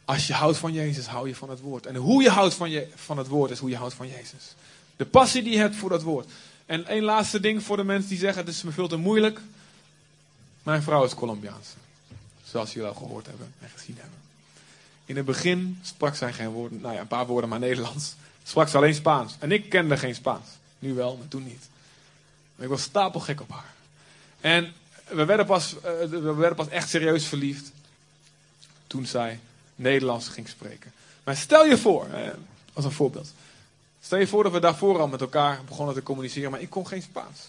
[0.06, 1.86] Als je houdt van Jezus, hou je van het woord.
[1.86, 4.56] En hoe je houdt van, je, van het woord is hoe je houdt van Jezus.
[4.96, 6.32] De passie die je hebt voor dat woord.
[6.66, 9.42] En één laatste ding voor de mensen die zeggen: het is me veel te moeilijk.
[10.64, 11.76] Mijn vrouw is Colombiaanse.
[12.44, 14.20] Zoals jullie al gehoord hebben en gezien hebben.
[15.06, 18.16] In het begin sprak zij geen woorden, nou ja, een paar woorden maar Nederlands.
[18.44, 19.36] Sprak ze alleen Spaans.
[19.40, 20.48] En ik kende geen Spaans.
[20.80, 21.70] Nu wel, maar toen niet.
[22.56, 23.75] Maar ik was stapelgek op haar.
[24.46, 24.74] En
[25.08, 27.72] we werden pas, eh, we werden pas echt serieus verliefd.
[28.88, 29.40] Toen zij
[29.76, 30.92] Nederlands ging spreken.
[31.24, 32.08] Maar stel je voor,
[32.74, 33.34] als een voorbeeld.
[34.02, 36.88] Stel je voor dat we daarvoor al met elkaar begonnen te communiceren, maar ik kon
[36.88, 37.40] geen Spaans.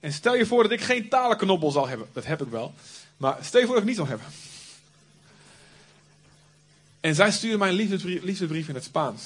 [0.00, 2.08] En stel je voor dat ik geen talenknobbel zal hebben.
[2.12, 2.74] Dat heb ik wel.
[3.16, 4.26] Maar stel je voor dat ik niet zal hebben.
[7.00, 9.22] En zij stuurde mij een liefdesbrief, liefdesbrief in het Spaans.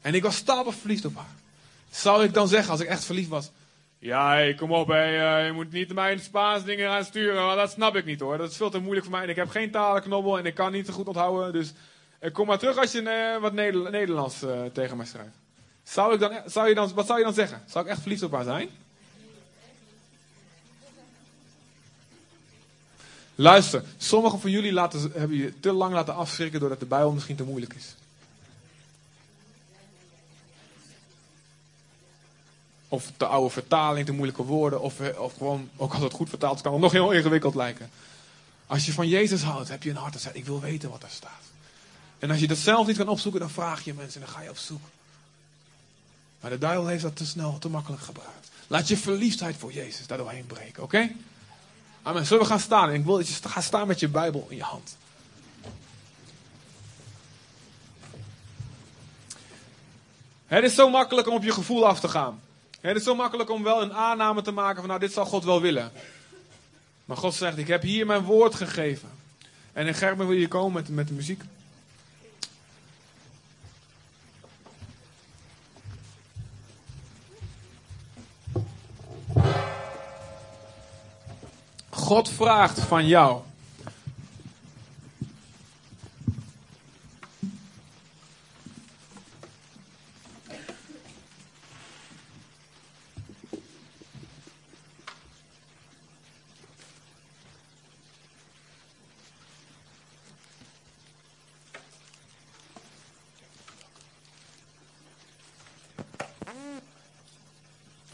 [0.00, 1.34] En ik was stapel verliefd op haar.
[1.90, 3.50] Zou ik dan zeggen, als ik echt verliefd was...
[4.04, 5.04] Ja, kom op, hè.
[5.46, 8.38] je moet niet mijn Spaans dingen gaan sturen, dat snap ik niet hoor.
[8.38, 10.72] Dat is veel te moeilijk voor mij en ik heb geen talenknobbel en ik kan
[10.72, 11.52] niet zo goed onthouden.
[11.52, 11.72] Dus
[12.18, 15.36] eh, kom maar terug als je uh, wat Nederlands tegen mij schrijft.
[15.82, 17.62] Zou ik dan, zou je dan, wat zou je dan zeggen?
[17.66, 18.68] Zou ik echt verliefd op haar zijn?
[23.34, 27.36] Luister, sommigen van jullie laten, hebben je te lang laten afschrikken doordat de Bijbel misschien
[27.36, 27.94] te moeilijk is.
[32.92, 34.80] Of de oude vertaling, te moeilijke woorden.
[34.80, 37.90] Of, of gewoon, ook als het goed vertaald kan het nog heel ingewikkeld lijken.
[38.66, 41.02] Als je van Jezus houdt, heb je een hart dat zegt, ik wil weten wat
[41.02, 41.44] er staat.
[42.18, 44.42] En als je dat zelf niet kan opzoeken, dan vraag je mensen en dan ga
[44.42, 44.80] je op zoek.
[46.40, 48.50] Maar de duivel heeft dat te snel, te makkelijk gebruikt.
[48.66, 51.10] Laat je verliefdheid voor Jezus daardoorheen breken, oké?
[52.02, 52.26] Amen.
[52.26, 52.92] Zullen we gaan staan?
[52.92, 54.96] Ik wil dat je gaat staan met je Bijbel in je hand.
[60.46, 62.40] Het is zo makkelijk om op je gevoel af te gaan.
[62.82, 65.44] Het is zo makkelijk om wel een aanname te maken van nou dit zal God
[65.44, 65.92] wel willen.
[67.04, 69.08] Maar God zegt ik heb hier mijn woord gegeven.
[69.72, 71.42] En in Gerben wil je komen met, met de muziek.
[81.90, 83.42] God vraagt van jou.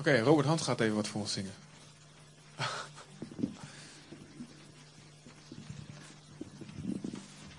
[0.09, 1.53] Oké, Robert Hand gaat even wat voor ons zingen.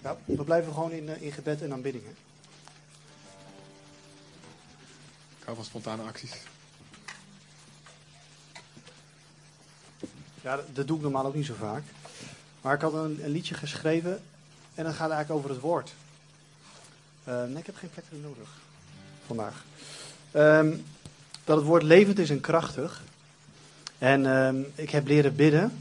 [0.02, 2.04] Ja, we blijven gewoon in, eh, in gebed en aanbidding.
[2.04, 2.10] hè.
[5.40, 6.34] Ik hou van spontane acties.
[10.42, 11.84] Ja, dat, dat doe ik normaal ook niet zo vaak.
[12.62, 14.22] Maar ik had een, een liedje geschreven
[14.76, 15.94] en dan gaat het eigenlijk over het woord.
[17.24, 18.50] Eh, nee, ik heb geen plek nodig
[19.26, 19.64] vandaag.
[20.32, 20.78] Ehm,
[21.50, 23.04] dat het woord levend is en krachtig.
[23.98, 25.72] En ehm, ik heb leren bidden.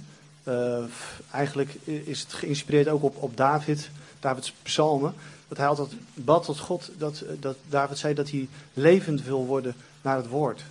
[0.43, 0.85] Eh,
[1.31, 3.90] eigenlijk is het geïnspireerd ook op, op David,
[4.20, 5.15] Davids psalmen.
[5.49, 9.74] Dat hij altijd bad tot God, dat, dat David zei dat hij levend wil worden
[10.03, 10.65] naar het woord.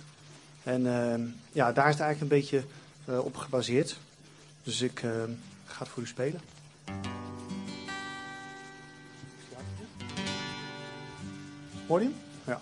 [0.62, 1.20] En ehm,
[1.52, 2.62] ja, daar is het eigenlijk een beetje
[3.04, 3.98] eh, op gebaseerd.
[4.62, 5.30] Dus ik ehm,
[5.66, 6.40] ga het voor u spelen.
[11.86, 12.10] Hoor je?
[12.44, 12.60] Ja.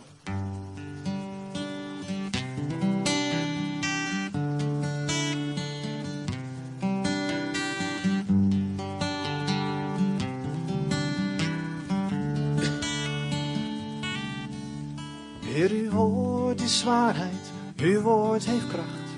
[16.87, 19.11] Waarheid, uw woord heeft kracht.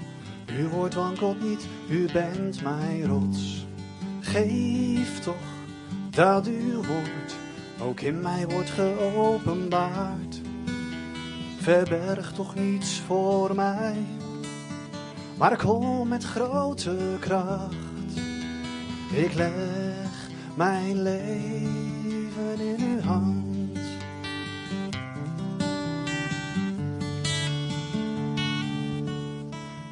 [0.58, 3.66] Uw woord wankelt niet, u bent mijn rots.
[4.20, 5.34] Geef toch
[6.10, 7.36] dat uw woord
[7.80, 10.40] ook in mij wordt geopenbaard.
[11.60, 13.96] Verberg toch niets voor mij,
[15.36, 18.16] maar kom met grote kracht.
[19.12, 23.37] Ik leg mijn leven in uw hand.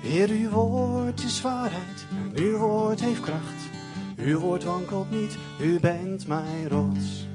[0.06, 3.62] Heer, uw woord is waarheid, uw woord heeft kracht.
[4.16, 7.26] Uw woord wankelt niet, u bent mijn rots.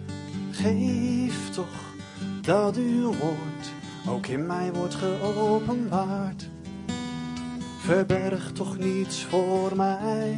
[0.51, 1.93] Geef toch
[2.41, 3.71] dat uw woord
[4.07, 6.49] ook in mij wordt geopenbaard.
[7.79, 10.37] Verberg toch niets voor mij,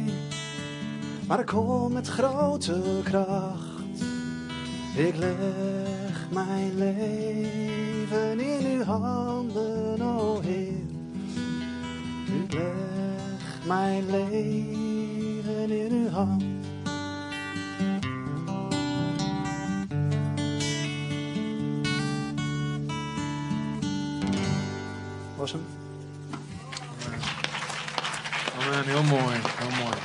[1.26, 4.02] maar kom met grote kracht.
[4.96, 10.93] Ik leg mijn leven in uw handen, o Heer.
[12.54, 16.42] Leg mijn leven in uw hand.
[25.36, 25.66] Was hem?
[28.58, 29.96] Amen, heel mooi, heel mooi.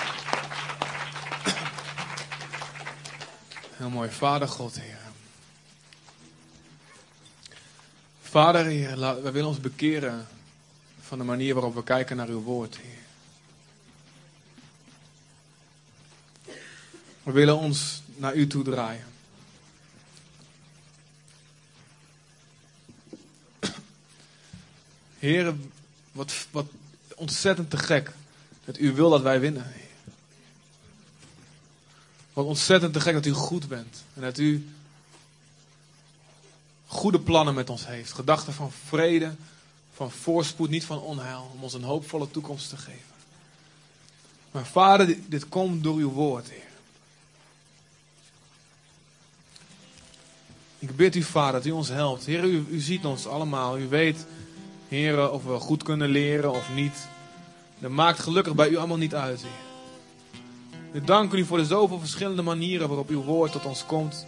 [3.78, 4.98] Heel mooi, Vader God, Heer.
[8.22, 10.28] Vader, Heer, wij willen ons bekeren
[11.10, 12.98] van de manier waarop we kijken naar uw woord, Heer.
[17.24, 19.06] We willen ons naar u toe draaien.
[25.20, 25.56] Heer,
[26.12, 26.66] wat, wat
[27.16, 28.12] ontzettend te gek
[28.66, 29.74] dat u wil dat wij winnen.
[32.34, 34.04] Wat ontzettend te gek dat u goed bent.
[34.14, 34.70] En dat u
[36.86, 38.12] goede plannen met ons heeft.
[38.12, 39.36] Gedachten van vrede,
[40.00, 41.52] van voorspoed, niet van onheil.
[41.54, 43.16] Om ons een hoopvolle toekomst te geven.
[44.52, 46.68] Maar vader, dit, komt door uw woord, Heer.
[50.80, 52.26] Ik bid u, vader, dat u ons helpt.
[52.26, 53.78] Heer, u, u ziet ons allemaal.
[53.78, 54.26] U weet,
[54.88, 57.08] Heer, of we goed kunnen leren of niet.
[57.80, 59.52] Dat maakt gelukkig bij u allemaal niet uit, Heer.
[60.92, 64.26] We danken u voor de zoveel verschillende manieren waarop uw woord tot ons komt.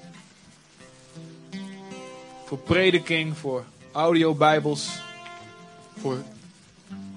[2.46, 4.90] Voor prediking, voor audiobijbels,
[6.02, 6.18] voor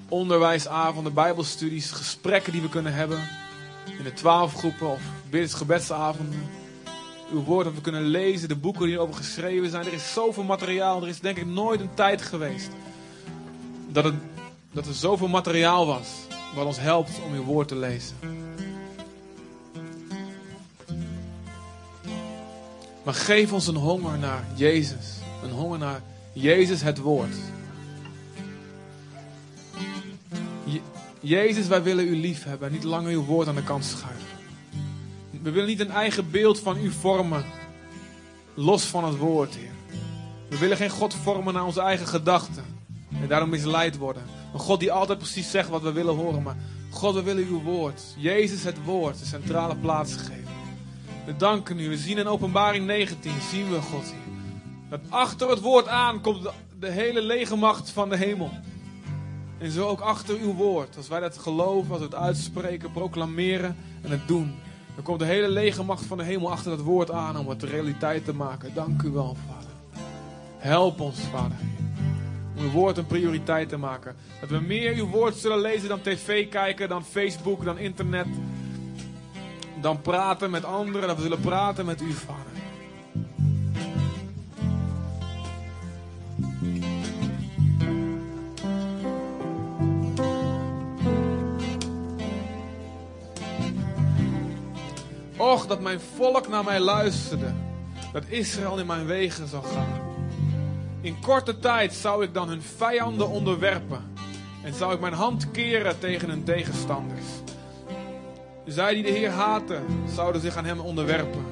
[0.08, 3.28] onderwijsavonden, bijbelstudies, gesprekken die we kunnen hebben
[3.98, 5.00] in de twaalf groepen of
[5.30, 6.48] bid, gebedsavonden.
[7.32, 9.86] Uw woord dat we kunnen lezen, de boeken die hierover geschreven zijn.
[9.86, 11.02] Er is zoveel materiaal.
[11.02, 12.68] Er is denk ik nooit een tijd geweest
[13.88, 14.14] dat, het,
[14.72, 16.08] dat er zoveel materiaal was
[16.54, 18.16] wat ons helpt om uw woord te lezen.
[23.04, 25.18] Maar geef ons een honger naar Jezus.
[25.42, 26.02] Een honger naar
[26.32, 27.34] Jezus het woord.
[30.74, 30.80] Je-
[31.20, 34.26] Jezus, wij willen u lief hebben en niet langer uw woord aan de kant schuiven.
[35.42, 37.44] We willen niet een eigen beeld van u vormen,
[38.54, 39.70] los van het woord, Heer.
[40.48, 42.64] We willen geen God vormen naar onze eigen gedachten
[43.20, 44.22] en daarom misleid worden.
[44.52, 46.56] Een God die altijd precies zegt wat we willen horen, maar
[46.90, 48.02] God, we willen uw woord.
[48.16, 50.52] Jezus het woord, de centrale plaats geven.
[51.26, 51.88] We danken u.
[51.88, 54.34] We zien in openbaring 19, zien we God hier.
[54.90, 58.50] Dat achter het woord aan komt de, de hele legermacht van de hemel.
[59.64, 60.96] En zo ook achter uw woord.
[60.96, 64.54] Als wij dat geloven, als we het uitspreken, proclameren en het doen.
[64.94, 68.24] Dan komt de hele legermacht van de hemel achter dat woord aan om het realiteit
[68.24, 68.74] te maken.
[68.74, 69.70] Dank u wel, Vader.
[70.58, 71.56] Help ons, Vader.
[72.56, 74.14] Om uw woord een prioriteit te maken.
[74.40, 78.26] Dat we meer uw woord zullen lezen dan tv kijken, dan Facebook, dan internet.
[79.80, 82.53] Dan praten met anderen, dat we zullen praten met u, Vader.
[95.52, 97.52] Och, dat mijn volk naar mij luisterde.
[98.12, 100.00] Dat Israël in mijn wegen zou gaan.
[101.00, 104.12] In korte tijd zou ik dan hun vijanden onderwerpen.
[104.62, 107.24] En zou ik mijn hand keren tegen hun tegenstanders.
[108.66, 109.84] Zij die de Heer haten,
[110.14, 111.44] zouden zich aan hem onderwerpen.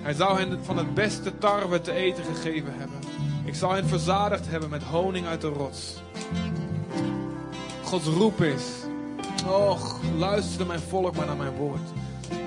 [0.00, 2.98] Hij zou hen van het beste tarwe te eten gegeven hebben.
[3.44, 5.94] Ik zou hen verzadigd hebben met honing uit de rots.
[7.84, 8.64] Gods roep is:
[9.46, 11.90] Och, luisterde mijn volk maar naar mijn woord.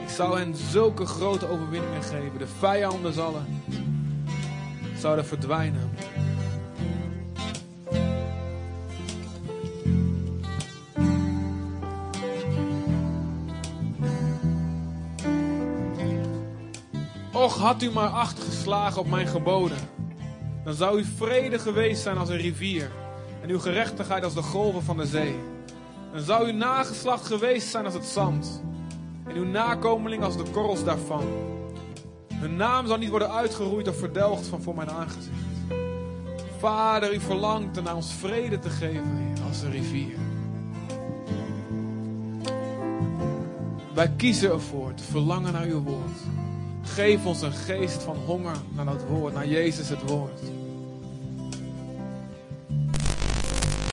[0.07, 2.37] Ik zou hen zulke grote overwinningen geven.
[2.37, 3.63] De vijanden zullen,
[4.97, 5.89] zouden verdwijnen.
[17.33, 19.77] Och, had u maar acht geslagen op mijn geboden.
[20.63, 22.91] Dan zou uw vrede geweest zijn als een rivier.
[23.41, 25.35] En uw gerechtigheid als de golven van de zee.
[26.11, 28.61] Dan zou uw nageslacht geweest zijn als het zand.
[29.29, 31.23] En uw nakomeling als de korrels daarvan.
[32.33, 35.35] Hun naam zal niet worden uitgeroeid of verdelgd van voor mijn aangezicht.
[36.57, 40.15] Vader, u verlangt er naar ons vrede te geven, als een rivier.
[43.93, 46.19] Wij kiezen ervoor te verlangen naar uw woord.
[46.81, 50.39] Geef ons een geest van honger naar dat woord, naar Jezus het woord.